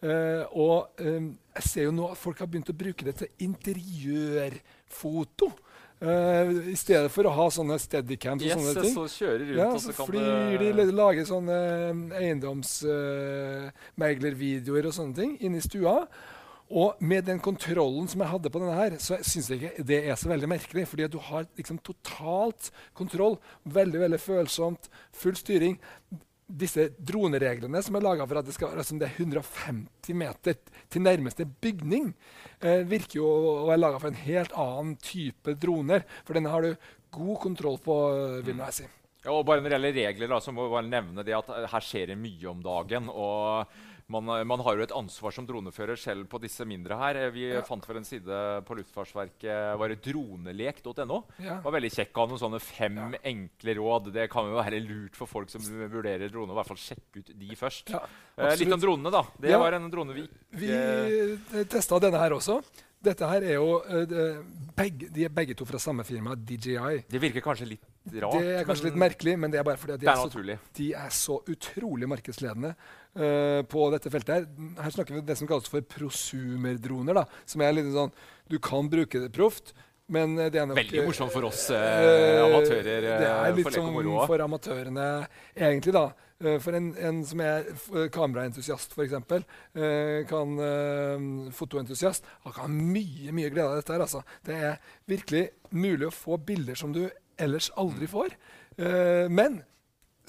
Uh, 0.00 0.42
og 0.56 0.88
um, 1.04 1.36
jeg 1.54 1.62
ser 1.68 1.82
jo 1.84 1.92
nå 1.92 2.08
at 2.10 2.18
folk 2.18 2.38
har 2.40 2.46
begynt 2.50 2.70
å 2.72 2.76
bruke 2.76 3.04
det 3.04 3.14
til 3.20 3.28
interiørfoto. 3.46 5.46
Uh, 6.00 6.48
I 6.72 6.76
stedet 6.80 7.12
for 7.12 7.28
å 7.28 7.34
ha 7.36 7.44
sånne 7.52 7.76
steadycams 7.76 8.40
og 8.40 8.48
Yes, 8.48 8.56
sånne 8.56 8.72
ting. 8.80 8.94
så 8.96 9.04
kjører 9.12 9.44
rundt, 9.44 9.60
Ja, 9.60 9.68
så 9.76 9.92
så 9.92 10.00
flyr 10.08 10.56
de, 10.62 10.70
det 10.78 10.88
lager 10.96 11.20
sånne 11.28 11.58
eiendomsmeglervideoer 12.16 14.88
og 14.88 14.94
sånne 14.96 15.12
ting 15.20 15.36
inne 15.44 15.60
i 15.60 15.66
stua. 15.66 16.08
Og 16.70 17.00
med 17.02 17.24
den 17.26 17.40
kontrollen 17.42 18.06
som 18.10 18.22
jeg 18.22 18.30
hadde 18.30 18.50
på 18.52 18.60
denne 18.62 18.78
her, 18.78 18.96
så 19.02 19.18
syns 19.26 19.48
jeg 19.50 19.58
ikke 19.58 19.84
det 19.88 20.00
er 20.06 20.18
så 20.18 20.30
veldig 20.30 20.50
merkelig. 20.52 20.86
Fordi 20.86 21.08
du 21.10 21.18
har 21.26 21.48
liksom 21.58 21.80
totalt 21.82 22.70
kontroll. 22.94 23.40
Veldig 23.66 24.04
veldig 24.04 24.20
følsomt. 24.22 24.86
Full 25.18 25.38
styring. 25.38 25.80
Disse 26.60 26.88
dronereglene 26.98 27.82
som 27.82 27.98
er 27.98 28.06
laga 28.06 28.26
for 28.26 28.38
at 28.40 28.46
det 28.46 28.54
skal 28.54 28.72
være 28.72 28.86
som 28.86 29.02
det 29.02 29.08
er 29.10 29.18
150 29.18 30.16
meter 30.18 30.56
til 30.90 31.04
nærmeste 31.04 31.46
bygning, 31.62 32.08
eh, 32.58 32.82
virker 32.86 33.20
jo 33.20 33.26
å 33.26 33.68
være 33.68 33.82
laga 33.82 34.00
for 34.02 34.10
en 34.10 34.22
helt 34.24 34.54
annen 34.58 34.96
type 35.02 35.54
droner. 35.62 36.06
For 36.26 36.38
denne 36.38 36.50
har 36.54 36.66
du 36.66 36.88
god 37.14 37.38
kontroll 37.42 37.78
på, 37.82 38.00
vil 38.46 38.62
jeg 38.66 38.78
si. 38.78 38.90
Ja, 39.24 39.34
og 39.34 39.44
bare 39.44 39.60
Når 39.60 39.68
det 39.68 39.76
gjelder 39.76 39.98
regler, 40.00 40.28
da, 40.32 40.40
så 40.40 40.52
må 40.52 40.64
vi 40.64 40.74
bare 40.74 40.88
nevne 40.88 41.24
det 41.26 41.34
at 41.36 41.50
eh, 41.52 41.70
her 41.70 41.84
skjer 41.84 42.12
det 42.14 42.18
mye 42.18 42.50
om 42.50 42.62
dagen. 42.64 43.10
og 43.10 43.66
man, 44.10 44.28
eh, 44.34 44.44
man 44.44 44.60
har 44.66 44.76
jo 44.76 44.82
et 44.84 44.94
ansvar 44.96 45.32
som 45.34 45.46
dronefører 45.48 45.98
selv 45.98 46.26
på 46.30 46.40
disse 46.42 46.66
mindre 46.68 46.98
her. 46.98 47.20
Vi 47.30 47.46
Vi 47.50 47.62
fant 47.66 47.86
vel 47.88 48.00
en 48.00 48.04
side 48.08 48.40
på 48.66 48.76
Luftfartsverket 48.78 49.78
var 49.80 49.88
det 49.92 50.00
dronelek.no. 50.04 51.22
Ja. 51.42 51.60
Var 51.64 51.76
veldig 51.78 51.92
kjekk 51.94 52.12
å 52.18 52.24
ha 52.26 52.30
noen 52.32 52.42
sånne 52.42 52.60
fem 52.62 52.98
enkle 53.22 53.76
råd. 53.78 54.12
Det 54.14 54.28
kan 54.32 54.50
jo 54.50 54.58
være 54.60 54.82
lurt 54.84 55.16
for 55.18 55.30
folk 55.30 55.50
som 55.52 55.62
vurderer 55.62 56.28
droner. 56.32 56.52
I 56.54 56.60
hvert 56.60 56.72
fall 56.72 56.82
sjekke 56.82 57.22
ut 57.22 57.32
de 57.40 57.56
først. 57.58 57.94
Ja, 57.94 58.02
eh, 58.36 58.56
litt 58.60 58.72
om 58.76 58.80
dronene, 58.82 59.10
da. 59.14 59.24
Det 59.38 59.50
Ja. 59.50 59.58
var 59.58 59.72
en 59.72 59.90
drone 59.90 60.12
vi 60.14 60.28
Vi 60.52 61.64
testa 61.68 61.98
denne 62.00 62.18
her 62.18 62.30
også. 62.32 62.62
Dette 63.02 63.24
her 63.26 63.40
er 63.42 63.54
jo 63.56 63.78
eh, 63.88 64.42
begge, 64.76 65.08
De 65.10 65.24
er 65.24 65.32
begge 65.32 65.54
to 65.56 65.64
fra 65.64 65.78
samme 65.80 66.04
firma, 66.04 66.34
DJI. 66.36 67.04
Det 67.08 67.20
virker 67.22 67.40
kanskje 67.40 67.68
litt 67.70 67.86
rart. 68.20 68.36
Det 68.36 68.58
er 68.60 68.64
kanskje 68.68 68.90
litt 68.90 68.98
merkelig, 69.00 69.38
men 69.40 69.50
det 69.50 69.60
er 69.60 69.64
bare 69.64 69.80
fordi 69.80 69.96
de 70.02 70.06
er, 70.06 70.12
er 70.12 70.28
så, 70.28 70.58
de 70.76 70.88
er 70.92 71.08
så 71.16 71.38
utrolig 71.48 72.08
markedsledende 72.10 72.74
eh, 73.16 73.60
på 73.66 73.90
dette 73.94 74.10
feltet. 74.12 74.46
Her 74.76 74.82
Her 74.84 74.90
snakker 74.94 75.14
vi 75.16 75.20
om 75.20 75.26
det 75.26 75.36
som 75.38 75.48
kalles 75.50 75.68
for 75.70 75.80
prosumerdroner. 75.82 77.14
da, 77.14 77.24
som 77.46 77.60
er 77.62 77.72
litt 77.72 77.92
sånn, 77.92 78.12
Du 78.50 78.58
kan 78.58 78.88
bruke 78.90 79.20
det 79.22 79.30
proft, 79.32 79.72
men 80.10 80.36
eh, 80.38 80.50
det 80.50 80.58
er 80.60 80.66
nok 80.66 80.76
Veldig 80.80 81.04
morsomt 81.06 81.32
for 81.32 81.44
oss 81.46 81.68
eh, 81.70 81.78
eh, 81.78 82.40
amatører. 82.42 83.00
Det 83.04 83.12
eh, 83.20 83.44
er 83.46 83.54
litt 83.54 83.68
for 83.68 83.76
som 83.78 83.92
moro 83.94 84.26
for 84.26 84.42
amatørene, 84.42 85.06
egentlig. 85.54 85.92
da. 85.94 86.08
Eh, 86.42 86.58
For 86.58 86.72
en, 86.74 86.88
en 86.98 87.20
som 87.24 87.40
er 87.44 87.68
eh, 87.68 88.08
kameraentusiast, 88.10 88.94
f.eks., 88.96 89.12
kan 90.30 90.58
eh, 90.66 91.50
fotoentusiast, 91.54 92.24
han 92.46 92.52
kan 92.56 92.64
ha 92.66 92.68
mye 92.70 93.30
mye 93.36 93.50
glede 93.52 93.68
av 93.70 93.76
dette. 93.78 93.92
her, 93.92 94.00
altså. 94.06 94.22
Det 94.42 94.54
er 94.56 94.78
virkelig 95.06 95.50
mulig 95.70 96.08
å 96.08 96.14
få 96.14 96.38
bilder 96.42 96.74
som 96.74 96.92
du 96.96 97.04
ellers 97.38 97.70
aldri 97.78 98.06
får. 98.10 98.34
Eh, 98.78 99.28
men. 99.30 99.62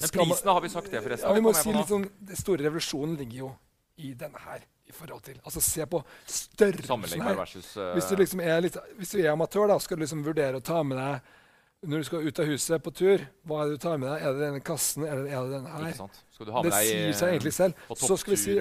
Men 0.00 0.14
prisene 0.16 0.54
har 0.56 0.64
vi 0.64 0.70
sagt 0.72 0.90
det, 0.90 1.02
forresten. 1.02 1.28
ja, 1.28 1.34
vi 1.36 1.44
må 1.44 1.52
si 1.56 1.72
litt 1.74 1.90
sånn, 1.90 2.06
Den 2.32 2.38
store 2.38 2.66
revolusjonen 2.66 3.18
ligger 3.20 3.44
jo 3.44 3.50
i 4.02 4.14
denne 4.18 4.40
her. 4.46 4.64
i 4.88 4.92
forhold 4.92 5.22
til. 5.24 5.38
Altså 5.46 5.60
Se 5.64 5.84
på 5.86 6.02
størrelsen 6.26 7.22
her. 7.22 7.36
versus 7.38 7.76
uh... 7.76 7.92
Hvis 7.94 8.10
du 8.10 8.16
liksom 8.18 8.42
er 8.44 8.58
litt, 8.60 8.76
hvis 8.98 9.14
du 9.14 9.20
er 9.22 9.30
amatør, 9.30 9.70
da, 9.70 9.78
skal 9.80 9.96
du 9.96 10.02
liksom 10.02 10.24
vurdere 10.26 10.58
å 10.58 10.64
ta 10.64 10.82
med 10.84 10.98
deg 10.98 11.30
når 11.82 12.02
du 12.02 12.06
skal 12.06 12.26
ut 12.26 12.38
av 12.38 12.46
huset 12.46 12.82
på 12.82 12.92
tur. 12.94 13.24
Hva 13.48 13.62
er 13.62 13.70
det 13.70 13.78
du 13.78 13.82
tar 13.82 13.96
med 13.98 14.10
deg? 14.10 14.22
Er 14.22 14.36
det 14.36 14.44
denne 14.44 14.60
kassen, 14.62 15.06
eller 15.06 15.26
er 15.26 15.48
det 15.48 15.56
denne 15.56 15.72
her? 15.72 15.96
Det 16.38 16.74
sier 16.76 17.16
seg 17.16 17.26
eh, 17.26 17.32
egentlig 17.32 17.54
selv. 17.56 17.88
Så 17.98 18.18
skal 18.20 18.36
vi 18.36 18.38
si 18.42 18.54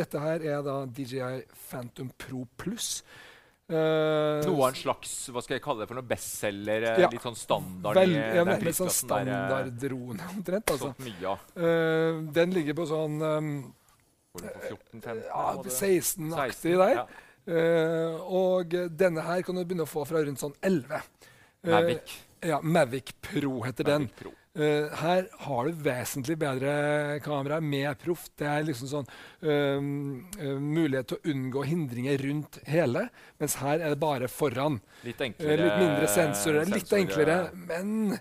dette 0.00 0.22
her 0.22 0.42
er 0.42 0.64
da 0.66 0.80
DJI 0.90 1.44
Phantom 1.68 2.10
Pro 2.18 2.42
Pluss. 2.58 3.04
Eh, 3.68 4.44
noe 4.46 4.60
av 4.62 4.68
en 4.70 4.76
slags 4.78 5.12
hva 5.34 5.42
skal 5.42 5.56
jeg 5.56 5.62
kalle 5.64 5.82
det 5.82 5.88
for 5.90 5.98
noe 5.98 6.06
bestselger? 6.06 6.84
eh, 6.92 7.00
Ja. 7.02 7.08
Litt 7.10 7.24
sånn 7.26 7.34
standard 7.38 7.96
vel, 7.98 8.12
ja, 8.14 8.44
den 8.46 8.60
litt 8.62 8.76
sånn 8.78 8.86
eh, 8.92 8.94
standarddrone 9.00 10.28
omtrent. 10.36 10.70
altså. 10.70 10.92
Solgt 10.92 11.02
mye 11.02 11.18
ja. 11.24 11.32
uh, 11.58 12.20
den 12.38 12.54
ligger 12.54 12.74
på 12.78 12.86
sånn 12.86 13.16
um, 13.22 13.50
Går 14.36 14.44
den 14.46 14.54
på 14.54 14.76
14-15? 15.00 15.22
ja, 15.26 15.46
må 15.56 15.64
det- 15.64 15.74
16-aktig 15.80 16.76
der. 16.78 16.94
Ja. 17.00 17.06
Eh, 17.46 18.14
og 18.26 18.72
denne 18.98 19.22
her 19.22 19.42
kan 19.46 19.54
du 19.58 19.64
begynne 19.64 19.84
å 19.86 19.90
få 19.90 20.02
fra 20.06 20.22
rundt 20.26 20.38
sånn 20.42 20.54
11. 20.62 21.02
Eh, 21.64 21.70
Mavic. 21.70 22.16
ja, 22.42 22.60
Mavic 22.62 23.12
Pro 23.22 23.60
heter 23.66 23.84
den. 23.86 24.08
Pro. 24.18 24.30
Eh, 24.56 24.88
her 25.02 25.26
har 25.44 25.66
du 25.68 25.82
vesentlig 25.84 26.38
bedre 26.40 26.70
kamera, 27.24 27.58
mer 27.60 27.96
proff. 28.00 28.24
Det 28.38 28.48
er 28.48 28.64
liksom 28.64 28.88
sånn 28.88 29.10
uh, 29.44 29.80
mulighet 30.62 31.10
til 31.10 31.18
å 31.18 31.34
unngå 31.34 31.64
hindringer 31.68 32.24
rundt 32.24 32.58
hele, 32.68 33.06
mens 33.42 33.58
her 33.60 33.82
er 33.82 33.92
det 33.92 34.00
bare 34.00 34.30
foran. 34.32 34.80
Litt 35.04 35.20
enklere. 35.20 35.52
enklere 35.52 35.66
litt 35.66 35.78
mindre 35.84 36.08
sensorer, 36.08 36.72
litt 36.72 36.96
enklere, 36.96 37.38
men 37.68 38.16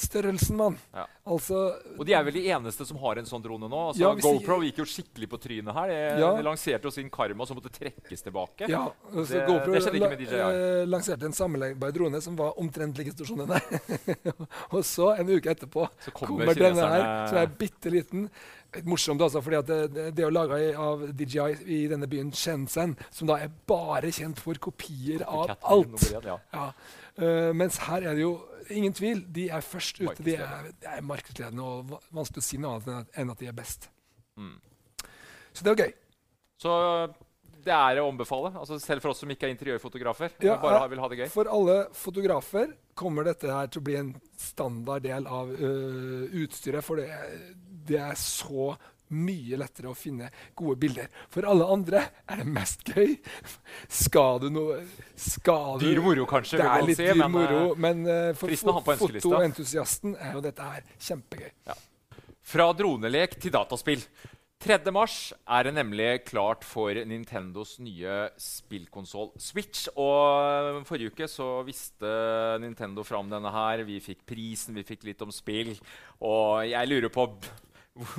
størrelsen, 0.00 0.56
mann. 0.56 0.76
Ja. 0.94 1.04
Altså 1.30 1.58
Og 1.98 2.04
de 2.08 2.14
er 2.16 2.24
vel 2.26 2.34
de 2.34 2.42
eneste 2.50 2.86
som 2.88 2.96
har 3.02 3.18
en 3.20 3.28
sånn 3.28 3.42
drone 3.44 3.68
nå. 3.70 3.80
Altså, 3.90 4.00
Ja, 4.00 4.14
GoPro 4.14 4.60
gikk 4.64 4.78
jo 4.82 4.86
skikkelig 4.88 5.28
på 5.30 5.38
trynet 5.40 5.74
her. 5.76 5.88
De, 5.92 6.20
Ja. 6.20 6.30
de 6.36 6.42
lanserte 6.46 6.84
jo 6.88 6.90
sin 6.90 7.10
Karma 7.10 7.46
som 7.46 7.56
måtte 7.60 7.70
trekkes 7.70 8.22
tilbake. 8.22 8.68
Ja, 8.68 8.88
altså 9.14 9.32
Det- 9.38 9.46
GoPro 9.46 9.72
det 9.72 9.82
skjedde 9.82 10.00
ikke 10.00 10.10
med 10.10 10.18
DJI. 10.18 10.40
eh, 10.40 10.86
lanserte 10.86 11.24
en 11.26 11.32
sammenleggbar 11.32 11.92
drone 11.92 12.20
som 12.20 12.36
var 12.36 12.52
omtrent 12.58 12.96
like 12.98 13.12
stor 13.12 13.26
som 13.26 13.38
den 13.38 13.48
og 14.74 14.82
så, 14.84 15.12
en 15.18 15.28
uke 15.28 15.50
etterpå, 15.50 15.88
Så 16.04 16.10
kommer 16.12 16.46
kommer 16.46 16.54
denne 16.54 16.88
her, 16.88 17.26
som 17.28 17.36
er 17.38 17.46
bitte 17.46 17.90
liten. 17.90 18.30
Morsomt, 18.86 19.20
altså, 19.20 19.42
fordi 19.42 19.56
at 19.58 19.66
det, 19.66 20.14
det, 20.14 20.24
er 20.24 20.30
laga 20.30 20.54
av 20.78 21.00
DJI 21.18 21.56
i 21.66 21.88
denne 21.90 22.06
byen 22.06 22.30
Shenzhen, 22.30 22.96
som 23.10 23.26
da 23.26 23.34
er 23.42 23.50
bare 23.66 24.12
kjent 24.14 24.38
for 24.38 24.54
kopier 24.54 25.24
av 25.26 25.56
alt. 25.64 26.12
ja. 26.12 26.38
Ja. 26.54 26.72
Uh, 27.20 27.52
mens 27.52 27.76
her 27.78 28.06
er 28.06 28.14
det 28.14 28.22
jo 28.22 28.36
ingen 28.74 28.92
tvil. 28.96 29.24
De 29.32 29.48
er 29.50 29.64
først 29.64 30.00
ute. 30.00 30.22
De 30.26 30.34
er, 30.36 30.70
de 30.82 30.90
er 30.96 31.02
markedsledende 31.06 31.64
og 31.64 31.96
vanskelig 32.14 32.42
å 32.42 32.46
si 32.46 32.60
noe 32.60 32.78
annet 32.78 33.18
enn 33.20 33.32
at, 33.32 33.40
de 33.40 33.48
er 33.50 33.56
best. 33.56 33.88
Mm. 34.40 34.54
Så 35.52 35.66
det 35.66 35.72
er 35.72 35.82
gøy. 35.86 35.92
Så 36.60 36.74
det 37.64 37.72
er 37.76 38.00
å 38.00 38.06
ombefale? 38.08 38.52
Altså, 38.56 38.78
selv 38.80 39.02
for 39.04 39.12
oss 39.12 39.20
som 39.24 39.30
ikke 39.32 39.48
er 39.48 39.54
interiørfotografer. 39.54 40.32
Ja, 40.44 40.56
bare 40.62 40.78
ha- 40.80 40.88
vil 40.88 41.02
ha 41.02 41.08
det 41.12 41.18
gøy. 41.20 41.28
For 41.32 41.50
alle 41.52 41.78
fotografer 41.96 42.72
kommer 42.96 43.24
dette 43.28 43.50
her 43.52 43.68
til 43.72 43.82
å 43.82 43.86
bli 43.88 43.96
en 44.00 44.14
standard 44.40 45.04
del 45.04 45.26
av 45.28 45.50
uh, 45.52 46.24
utstyret. 46.42 46.84
For 46.84 47.00
det, 47.00 47.10
det 47.88 48.00
er 48.00 48.16
så 48.20 48.72
mye 49.14 49.58
lettere 49.60 49.90
å 49.90 49.96
finne 49.98 50.30
gode 50.58 50.78
bilder. 50.82 51.10
For 51.32 51.46
alle 51.48 51.66
andre 51.74 52.04
er 52.26 52.42
det 52.42 52.48
mest 52.48 52.84
gøy. 52.88 53.16
Skal 53.90 54.42
du 54.44 54.48
noe 54.54 54.80
skal 55.18 55.78
Dyr 55.82 56.02
moro, 56.04 56.26
kanskje. 56.30 56.60
Det 56.60 56.68
er 56.70 56.88
litt 56.88 57.00
dyr 57.02 57.14
men, 57.18 57.34
moro, 57.34 57.62
eh, 57.70 57.80
men 57.86 58.02
uh, 58.08 58.32
for 58.38 58.96
fotoentusiasten 58.96 60.16
er 60.18 60.36
jo 60.38 60.44
dette 60.44 60.72
her 60.74 60.84
kjempegøy. 60.98 61.54
Fra 62.50 62.70
dronelek 62.74 63.38
til 63.40 63.54
dataspill. 63.54 64.04
3. 64.60 64.76
mars 64.92 65.30
er 65.48 65.64
det 65.64 65.70
nemlig 65.72 66.08
klart 66.28 66.66
for 66.68 66.92
Nintendos 67.08 67.78
nye 67.80 68.26
spillkonsoll 68.36 69.30
Switch. 69.40 69.86
Og 69.96 70.82
Forrige 70.84 71.14
uke 71.14 71.28
så 71.32 71.62
visste 71.64 72.10
Nintendo 72.60 73.00
fram 73.06 73.30
denne 73.32 73.48
her. 73.54 73.86
Vi 73.88 73.96
fikk 74.04 74.26
prisen, 74.28 74.76
vi 74.76 74.84
fikk 74.84 75.08
litt 75.08 75.24
om 75.24 75.32
spill. 75.32 75.72
Og 76.20 76.68
jeg 76.68 76.92
lurer 76.92 77.08
på 77.14 77.24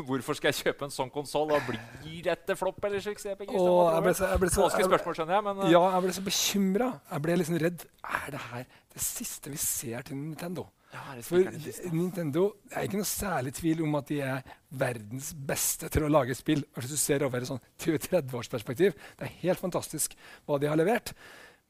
Hvorfor 0.08 0.36
skal 0.38 0.52
jeg 0.52 0.66
kjøpe 0.68 0.86
en 0.86 0.94
sånn 0.94 1.10
konsoll? 1.14 1.54
Blir 1.68 2.20
dette 2.26 2.58
flopp 2.60 2.84
eller 2.90 3.02
suksess? 3.04 3.40
Vanskelig 3.40 4.90
spørsmål, 4.90 5.16
skjønner 5.18 5.38
jeg. 5.38 5.46
Men 5.48 5.64
eh, 5.64 5.72
ja, 5.72 5.82
jeg 5.96 6.06
ble 6.06 6.18
så 6.18 6.26
bekymra. 6.26 6.92
Jeg 7.14 7.26
ble 7.26 7.40
liksom 7.40 7.58
redd. 7.64 7.88
Er 8.20 8.30
det 8.36 8.44
her 8.52 8.70
det 8.92 9.04
siste 9.06 9.54
vi 9.54 9.60
ser 9.62 10.08
til 10.08 10.20
Nintendo? 10.20 10.68
ja, 10.92 11.16
det 11.16 11.24
For? 11.24 11.48
Nintendo 11.96 12.44
det 12.68 12.76
er 12.76 12.88
ikke 12.88 13.00
noe 13.00 13.08
særlig 13.08 13.54
tvil 13.56 13.84
om 13.86 13.96
at 14.00 14.10
de 14.12 14.18
er 14.26 14.48
verdens 14.82 15.32
beste 15.48 15.90
til 15.92 16.06
å 16.08 16.12
lage 16.12 16.36
spill. 16.38 16.66
Hvis 16.76 16.92
du 16.92 16.98
ser 17.00 17.24
over 17.28 17.42
et 17.42 17.50
sånn 17.50 17.62
20-30-årsperspektiv. 17.84 18.98
Det 19.20 19.28
er 19.28 19.38
helt 19.46 19.62
fantastisk 19.62 20.18
hva 20.50 20.60
de 20.62 20.70
har 20.72 20.80
levert. 20.80 21.14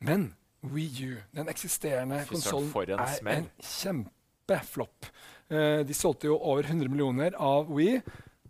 Men 0.02 0.32
Wii 0.72 1.06
U, 1.10 1.14
den 1.38 1.50
eksisterende 1.54 2.24
konsollen, 2.30 2.74
er 2.98 3.30
en 3.36 3.48
kjempeflopp. 3.66 5.10
Eh, 5.52 5.82
de 5.84 5.94
solgte 5.98 6.30
jo 6.30 6.38
over 6.40 6.64
100 6.64 6.88
millioner 6.90 7.36
av 7.38 7.68
Wii. 7.76 7.98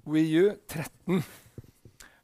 Wii 0.05 0.35
U 0.43 0.51
13. 0.69 1.23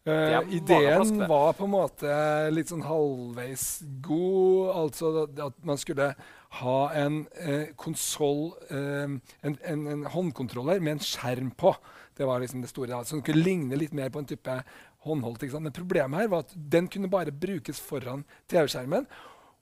Eh, 0.07 0.13
er 0.37 0.45
ideen 0.55 1.23
var 1.27 1.51
på 1.57 1.65
en 1.65 1.73
måte 1.73 2.11
litt 2.53 2.69
sånn 2.71 2.85
halvveis 2.85 3.81
god. 4.05 4.69
Altså 4.83 5.11
at- 5.27 5.63
man 5.67 5.77
skulle 5.81 6.13
ha 6.61 6.77
en 6.95 7.25
eh, 7.41 7.73
konsoll 7.75 8.53
eh, 8.69 9.03
en, 9.43 9.57
en, 9.65 9.87
en 9.87 10.05
håndkontroller 10.13 10.79
med 10.79 10.93
en 10.95 11.03
skjerm 11.03 11.49
på. 11.59 11.73
Det 12.15 12.25
var 12.25 12.39
liksom 12.39 12.61
det 12.63 12.69
store. 12.71 12.93
Altså, 12.95 13.17
Som 13.17 13.21
kunne 13.25 13.43
ligne 13.43 13.75
litt 13.77 13.93
mer 13.93 14.09
på 14.09 14.19
en 14.19 14.29
type 14.29 14.61
håndholdt. 15.05 15.43
Men 15.59 15.75
problemet 15.75 16.21
her 16.21 16.27
var 16.31 16.45
at 16.45 16.53
den 16.55 16.87
kunne 16.87 17.09
bare 17.11 17.31
brukes 17.35 17.79
foran 17.83 18.23
TV-skjermen. 18.47 19.05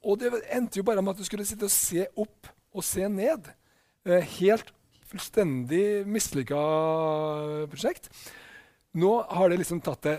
Og 0.06 0.20
det 0.22 0.30
endte 0.54 0.78
jo 0.78 0.86
bare 0.86 1.02
med 1.02 1.16
at 1.16 1.24
du 1.24 1.26
skulle 1.26 1.46
sitte 1.48 1.66
og 1.66 1.74
se 1.74 2.06
opp 2.16 2.52
og 2.76 2.84
se 2.86 3.08
ned. 3.10 3.50
Eh, 4.06 4.22
helt 4.40 4.70
fullstendig 5.16 6.06
mislykka 6.08 6.62
prosjekt. 7.72 8.10
Nå 8.96 9.18
har 9.24 9.52
det 9.52 9.60
liksom 9.64 9.82
tatt 9.84 10.08
det 10.08 10.16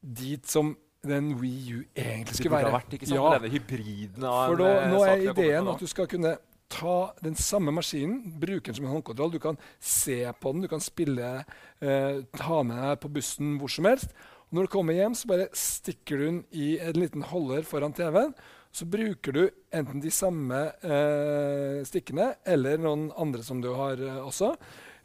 dit 0.00 0.46
som 0.46 0.74
den 1.06 1.32
Wii 1.40 1.72
U 1.72 1.80
egentlig 1.96 2.36
skulle 2.36 2.58
være. 2.58 2.72
vært 2.74 2.94
ikke 2.94 3.08
sant? 3.08 3.16
Ja, 3.16 3.32
denne 3.38 3.50
hybriden 3.54 4.24
av 4.28 4.50
for 4.50 4.60
da, 4.60 4.70
eh, 4.70 4.90
nå 4.92 5.02
er 5.06 5.24
ideen 5.30 5.70
at 5.72 5.80
du 5.80 5.86
skal 5.86 6.06
kunne 6.10 6.36
ta 6.70 7.12
den 7.24 7.34
samme 7.34 7.72
maskinen, 7.74 8.38
bruke 8.38 8.68
den 8.68 8.76
som 8.76 8.84
en 8.86 8.92
håndkontroll. 8.92 9.32
Du 9.32 9.40
kan 9.42 9.58
se 9.80 10.22
på 10.40 10.52
den, 10.52 10.62
du 10.62 10.68
kan 10.68 10.80
spille, 10.80 11.44
eh, 11.80 12.20
ta 12.36 12.62
med 12.62 12.76
deg 12.76 13.00
på 13.00 13.10
bussen 13.10 13.58
hvor 13.58 13.68
som 13.68 13.84
helst. 13.84 14.12
Og 14.50 14.58
når 14.58 14.62
du 14.62 14.68
kommer 14.68 14.94
hjem, 14.94 15.14
så 15.14 15.26
bare 15.26 15.48
stikker 15.52 16.18
du 16.18 16.26
den 16.26 16.44
i 16.52 16.78
en 16.78 16.92
liten 17.00 17.22
holder 17.22 17.62
foran 17.62 17.92
TV-en. 17.92 18.34
Så 18.72 18.86
bruker 18.86 19.34
du 19.34 19.42
enten 19.74 20.02
de 20.02 20.12
samme 20.14 20.60
eh, 20.86 21.80
stikkene 21.86 22.34
eller 22.46 22.78
noen 22.78 23.08
andre 23.18 23.42
som 23.42 23.62
du 23.62 23.72
har 23.74 23.98
eh, 23.98 24.20
også, 24.22 24.52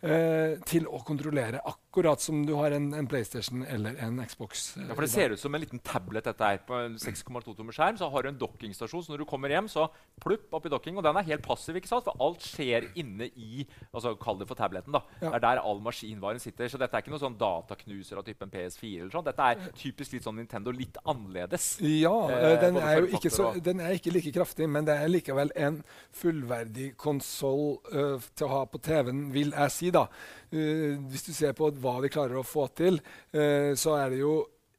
eh, 0.01 0.57
til 0.65 0.87
å 0.87 0.99
kontrollere. 1.05 1.61
Akkurat 1.65 2.19
som 2.21 2.41
du 2.45 2.53
har 2.57 2.71
en, 2.75 2.89
en 2.93 3.07
PlayStation 3.07 3.63
eller 3.63 3.95
en 4.03 4.19
Xbox. 4.25 4.77
eh, 4.77 4.87
Ja, 4.89 4.93
for 4.95 5.01
Det 5.01 5.09
ser 5.11 5.29
ut 5.31 5.39
som 5.39 5.55
en 5.55 5.61
liten 5.61 5.79
tablet. 5.79 6.23
dette 6.25 6.43
her 6.43 6.57
På 6.67 6.75
en 6.85 6.95
6,2 6.97 7.55
tommer 7.55 7.71
skjerm 7.73 7.97
så 7.97 8.09
har 8.11 8.23
du 8.23 8.29
en 8.29 8.37
dokkingstasjon. 8.39 9.03
Så 9.05 9.13
når 9.13 9.23
du 9.23 9.25
kommer 9.25 9.49
hjem, 9.49 9.67
så 9.71 9.87
plupp 10.21 10.51
oppi 10.53 10.69
docking. 10.69 10.97
Og 10.97 11.03
den 11.03 11.15
er 11.17 11.23
helt 11.23 11.43
passiv, 11.45 11.75
ikke 11.75 11.87
sant? 11.87 12.03
for 12.05 12.15
alt 12.19 12.41
skjer 12.43 12.89
inne 12.95 13.29
i 13.35 13.65
altså 13.93 14.15
Kall 14.19 14.39
det 14.39 14.47
for 14.47 14.55
tableten. 14.55 14.91
da. 14.91 15.01
Ja. 15.21 15.29
Det 15.29 15.35
er 15.35 15.45
der 15.47 15.63
all 15.63 15.79
maskinvaren 15.81 16.39
sitter. 16.39 16.67
Så 16.67 16.77
dette 16.77 16.93
er 16.95 17.01
ikke 17.03 17.11
noe 17.15 17.23
sånn 17.23 17.37
dataknuser 17.39 18.17
av 18.17 18.25
typen 18.25 18.49
PS4. 18.49 19.01
eller 19.01 19.11
sånn. 19.11 19.25
Dette 19.25 19.39
er 19.51 19.71
typisk 19.75 20.13
litt 20.13 20.23
sånn 20.23 20.35
Nintendo, 20.39 20.71
litt 20.71 20.97
annerledes. 21.05 21.77
Ja, 21.81 22.13
Eh, 22.25 22.53
eh, 22.53 22.59
den, 22.61 22.77
er 22.77 22.99
jo 22.99 23.07
ikke 23.17 23.29
så, 23.31 23.53
den 23.61 23.79
er 23.79 23.91
ikke 23.95 24.11
like 24.11 24.31
kraftig, 24.33 24.67
men 24.69 24.85
det 24.85 24.95
er 24.97 25.07
likevel 25.07 25.51
en 25.55 25.83
fullverdig 26.15 26.95
konsoll 26.97 27.77
uh, 27.93 28.19
til 28.35 28.47
å 28.47 28.51
ha 28.51 28.61
på 28.69 28.79
TV-en, 28.83 29.25
vil 29.35 29.51
jeg 29.53 29.73
si. 29.75 29.91
Da. 29.95 30.05
Eh, 30.51 30.97
hvis 31.09 31.25
du 31.29 31.31
ser 31.35 31.55
på 31.57 31.71
hva 31.81 31.97
de 32.03 32.11
klarer 32.13 32.41
å 32.41 32.47
få 32.47 32.67
til, 32.75 32.99
eh, 33.33 33.71
så 33.79 33.97
er 34.01 34.13
det 34.13 34.21
jo 34.23 34.35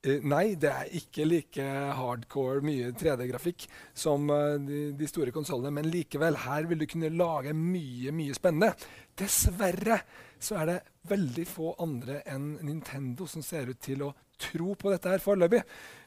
Eh, 0.06 0.22
nei, 0.22 0.54
det 0.60 0.70
er 0.70 0.92
ikke 1.00 1.24
like 1.26 1.64
hardcore 1.98 2.62
mye 2.64 2.92
3D-grafikk 2.94 3.64
som 3.96 4.28
de, 4.62 4.92
de, 4.94 5.08
store 5.10 5.32
konsollene. 5.34 5.72
Men 5.74 5.90
likevel, 5.90 6.38
her 6.44 6.68
vil 6.70 6.82
du 6.82 6.86
kunne 6.90 7.10
lage 7.10 7.54
mye, 7.56 8.12
mye 8.14 8.36
spennende. 8.36 8.70
Dessverre 9.18 9.98
så 10.38 10.60
er 10.60 10.70
det 10.70 10.78
veldig 11.10 11.46
få 11.48 11.72
andre 11.82 12.20
enn 12.28 12.52
Nintendo 12.66 13.26
som 13.30 13.42
ser 13.42 13.72
ut 13.72 13.80
til 13.82 14.04
å 14.06 14.12
tro 14.38 14.76
på 14.78 14.92
dette 14.92 15.10
her 15.10 15.22
foreløpig. 15.22 15.64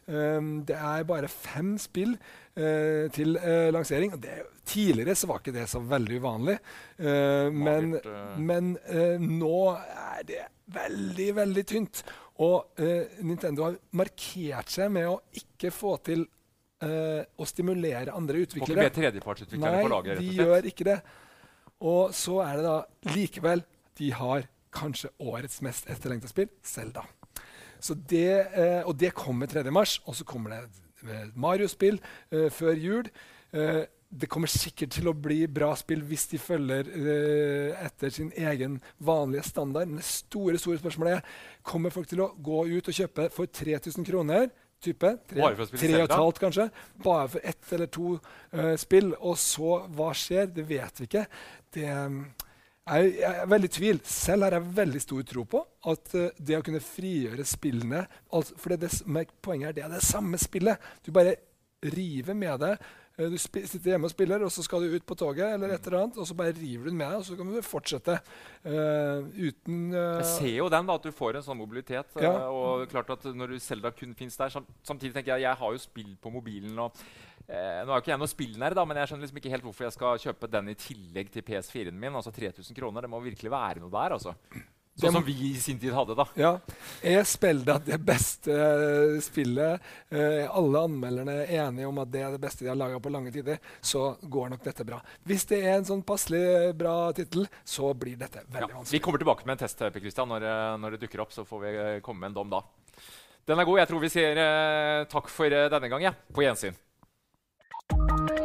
Um, 0.09 0.63
det 0.65 0.75
er 0.75 1.03
bare 1.05 1.27
fem 1.29 1.75
spill 1.77 2.15
uh, 2.57 3.05
til 3.13 3.37
uh, 3.37 3.69
lansering. 3.73 4.15
Det, 4.21 4.39
tidligere 4.65 5.15
så 5.15 5.29
var 5.29 5.41
ikke 5.41 5.53
det 5.53 5.67
så 5.69 5.81
veldig 5.85 6.17
uvanlig. 6.21 6.57
Uh, 6.97 7.49
men, 7.53 7.93
men 8.41 8.73
nå 9.37 9.59
er 9.75 10.25
det 10.27 10.41
veldig, 10.73 11.29
veldig 11.43 11.65
tynt. 11.69 12.03
Og 12.39 12.79
Nintendo 13.27 13.65
har 13.65 13.73
markert 13.99 14.69
seg 14.71 14.93
med 14.95 15.09
å 15.09 15.17
ikke 15.35 15.73
få 15.75 15.97
til 16.07 16.21
å 16.79 17.47
stimulere 17.49 18.13
andre 18.15 18.45
utviklere. 18.45 18.63
Får 18.63 18.77
ikke 18.77 18.85
med 18.85 18.95
tredjepartsutviklerne 18.95 19.81
på 19.83 19.91
laget? 19.91 20.21
Nei, 20.21 20.29
de 20.29 20.37
gjør 20.39 20.69
ikke 20.71 20.87
det. 20.87 20.95
Og 21.83 22.15
så 22.15 22.39
er 22.45 22.61
det 22.61 22.63
da 22.63 22.77
likevel 23.11 23.65
De 23.99 24.13
har 24.15 24.47
kanskje 24.71 25.11
årets 25.19 25.59
mest 25.65 25.91
etterlengta 25.91 26.31
spill, 26.31 26.47
Selda. 26.63 27.03
Det, 27.79 28.29
eh, 28.53 28.81
og 28.83 28.97
det 28.99 29.13
kommer 29.15 29.47
3. 29.47 29.63
mars. 29.71 29.99
Og 30.05 30.15
så 30.15 30.27
kommer 30.27 30.55
det 30.55 30.63
et 30.65 31.35
Mario-spill 31.39 32.01
før 32.51 32.75
jul. 32.75 33.07
Eh, 33.55 33.85
det 34.09 34.25
kommer 34.29 34.49
sikkert 34.49 34.95
til 34.95 35.09
å 35.09 35.13
bli 35.13 35.43
bra 35.53 35.69
spill 35.77 36.01
hvis 36.09 36.25
de 36.31 36.39
følger 36.41 36.87
uh, 36.89 37.83
etter 37.85 38.09
sin 38.13 38.31
egen 38.33 38.79
vanlige 39.05 39.45
standard. 39.51 39.85
Men 39.85 40.01
det 40.01 40.07
store 40.09 40.57
store 40.57 40.81
spørsmålet 40.81 41.19
er 41.19 41.43
kommer 41.61 41.93
folk 41.93 42.09
til 42.09 42.23
å 42.25 42.31
gå 42.33 42.63
ut 42.71 42.89
og 42.89 42.97
kjøpe 42.97 43.27
for 43.35 43.51
3000 43.53 44.07
kroner. 44.07 44.49
Type, 44.79 45.11
tre, 45.27 45.41
bare 45.43 45.57
for 45.59 45.75
tre 45.75 45.91
og 45.97 46.05
et 46.07 46.15
halvt, 46.15 46.41
kanskje. 46.41 46.65
Bare 47.03 47.27
for 47.35 47.51
ett 47.51 47.73
eller 47.75 47.89
to 47.93 48.15
uh, 48.15 48.73
spill. 48.81 49.13
Og 49.19 49.37
så, 49.37 49.77
hva 49.93 50.09
skjer? 50.17 50.49
Det 50.55 50.65
vet 50.71 51.03
vi 51.03 51.09
ikke. 51.09 51.25
Det 51.75 51.89
er, 52.89 53.09
jeg 53.19 53.41
er 53.43 53.51
veldig 53.51 53.69
i 53.69 53.75
tvil. 53.75 54.01
Selv 54.05 54.47
har 54.47 54.57
jeg 54.57 54.71
veldig 54.79 55.01
stor 55.03 55.27
tro 55.33 55.45
på 55.49 55.61
at 55.93 56.15
uh, 56.15 56.29
det 56.37 56.57
å 56.57 56.63
kunne 56.65 56.83
frigjøre 56.83 57.45
spillene 57.47 58.05
altså, 58.05 58.57
For 58.59 58.73
det, 58.73 58.89
det, 58.89 59.27
poenget 59.45 59.71
er 59.71 59.77
det 59.77 59.85
er 59.87 59.93
det 59.97 60.05
samme 60.07 60.39
spillet. 60.41 60.89
Du 61.05 61.13
bare 61.15 61.37
river 61.95 62.35
med 62.35 62.59
det 62.59 62.73
Eh, 63.19 63.27
du 63.27 63.37
sitter 63.39 63.93
hjemme 63.93 64.07
og 64.07 64.13
spiller, 64.13 64.43
og 64.45 64.51
så 64.53 64.63
skal 64.63 64.83
du 64.83 64.95
ut 64.95 65.05
på 65.07 65.17
toget, 65.19 65.55
eller 65.55 65.73
et 65.75 65.87
eller 65.87 66.05
annet, 66.05 66.19
og 66.19 66.27
så 66.27 66.35
bare 66.39 66.55
river 66.55 66.87
du 66.87 66.91
den 66.91 66.99
med 66.99 67.11
deg, 67.11 67.19
og 67.19 67.27
så 67.27 67.35
kan 67.35 67.51
du 67.51 67.59
fortsette 67.65 68.15
uh, 68.15 69.25
uten 69.35 69.79
uh, 69.91 70.19
Jeg 70.21 70.29
ser 70.31 70.53
jo 70.55 70.69
den, 70.71 70.87
da, 70.87 70.95
at 70.95 71.07
du 71.07 71.15
får 71.15 71.39
en 71.39 71.47
sånn 71.49 71.59
mobilitet. 71.59 72.15
Ja. 72.23 72.31
Uh, 72.47 72.59
og 72.59 72.85
klart 72.91 73.11
at 73.15 73.27
når 73.35 73.57
Selda 73.63 73.91
kun 73.95 74.15
fins 74.17 74.39
der 74.39 74.53
Samtidig 74.53 75.13
tenker 75.15 75.35
jeg 75.35 75.49
jeg 75.49 75.59
har 75.59 75.75
jo 75.75 75.81
spill 75.81 76.13
på 76.21 76.31
mobilen. 76.31 76.77
og 76.79 76.95
nå 77.49 77.93
er 77.93 78.01
ikke 78.01 78.11
jeg 78.11 78.21
noe 78.21 78.29
spillnær, 78.29 78.75
da, 78.77 78.83
men 78.85 78.99
jeg 79.01 79.09
skjønner 79.09 79.25
liksom 79.25 79.39
ikke 79.41 79.53
helt 79.55 79.63
hvorfor 79.65 79.87
jeg 79.87 79.95
skal 79.95 80.19
kjøpe 80.21 80.49
den 80.53 80.69
i 80.69 80.75
tillegg 80.77 81.31
til 81.33 81.45
PS4-en 81.47 81.97
min. 81.97 82.17
altså 82.19 82.33
3000 82.35 82.77
kroner, 82.77 83.01
Det 83.01 83.09
må 83.09 83.23
virkelig 83.23 83.49
være 83.51 83.81
noe 83.81 83.93
der. 83.93 84.17
altså. 84.19 84.35
Sånn 84.99 85.15
som 85.15 85.23
vi 85.23 85.35
i 85.47 85.53
sin 85.59 85.79
tid 85.79 85.93
hadde, 85.95 86.15
da. 86.17 86.25
Ja. 86.39 86.51
Er 87.05 87.23
Spelda 87.27 87.77
det 87.83 87.99
beste 88.03 88.51
uh, 88.51 89.15
spillet? 89.23 89.85
Uh, 90.11 90.43
alle 90.49 90.81
anmelderne 90.89 91.35
er 91.45 91.53
enige 91.63 91.87
om 91.87 92.01
at 92.03 92.11
det 92.11 92.23
er 92.25 92.35
det 92.35 92.41
beste 92.43 92.65
de 92.65 92.71
har 92.71 92.79
laga 92.79 92.99
på 93.03 93.13
lange 93.13 93.31
tider. 93.35 93.61
Så 93.79 94.17
går 94.21 94.51
nok 94.55 94.65
dette 94.65 94.87
bra. 94.87 94.99
Hvis 95.27 95.47
det 95.51 95.61
er 95.63 95.77
en 95.77 95.87
sånn 95.87 96.03
passelig 96.07 96.73
bra 96.79 97.13
tittel, 97.15 97.47
så 97.63 97.93
blir 97.95 98.19
dette 98.19 98.43
veldig 98.43 98.65
ja. 98.65 98.75
vanskelig. 98.81 98.97
Vi 98.97 99.03
kommer 99.05 99.23
tilbake 99.23 99.47
med 99.47 99.55
en 99.55 99.63
test 99.63 99.87
Christian, 99.99 100.29
når, 100.33 100.49
eh, 100.49 100.75
når, 100.83 100.95
det 100.95 101.05
dukker 101.05 101.23
opp. 101.23 101.33
Så 101.35 101.47
får 101.47 101.63
vi 101.63 101.73
komme 102.03 102.25
med 102.25 102.33
en 102.33 102.41
dom 102.41 102.51
da. 102.51 102.63
Den 103.47 103.61
er 103.61 103.67
god. 103.69 103.79
Jeg 103.79 103.91
tror 103.93 104.03
vi 104.03 104.13
sier 104.13 104.43
takk 105.09 105.31
for 105.31 105.59
denne 105.71 105.91
gang. 105.91 106.09
Ja. 106.09 106.15
På 106.35 106.43
gjensyn. 106.43 106.75
Thank 107.91 108.29
you 108.29 108.38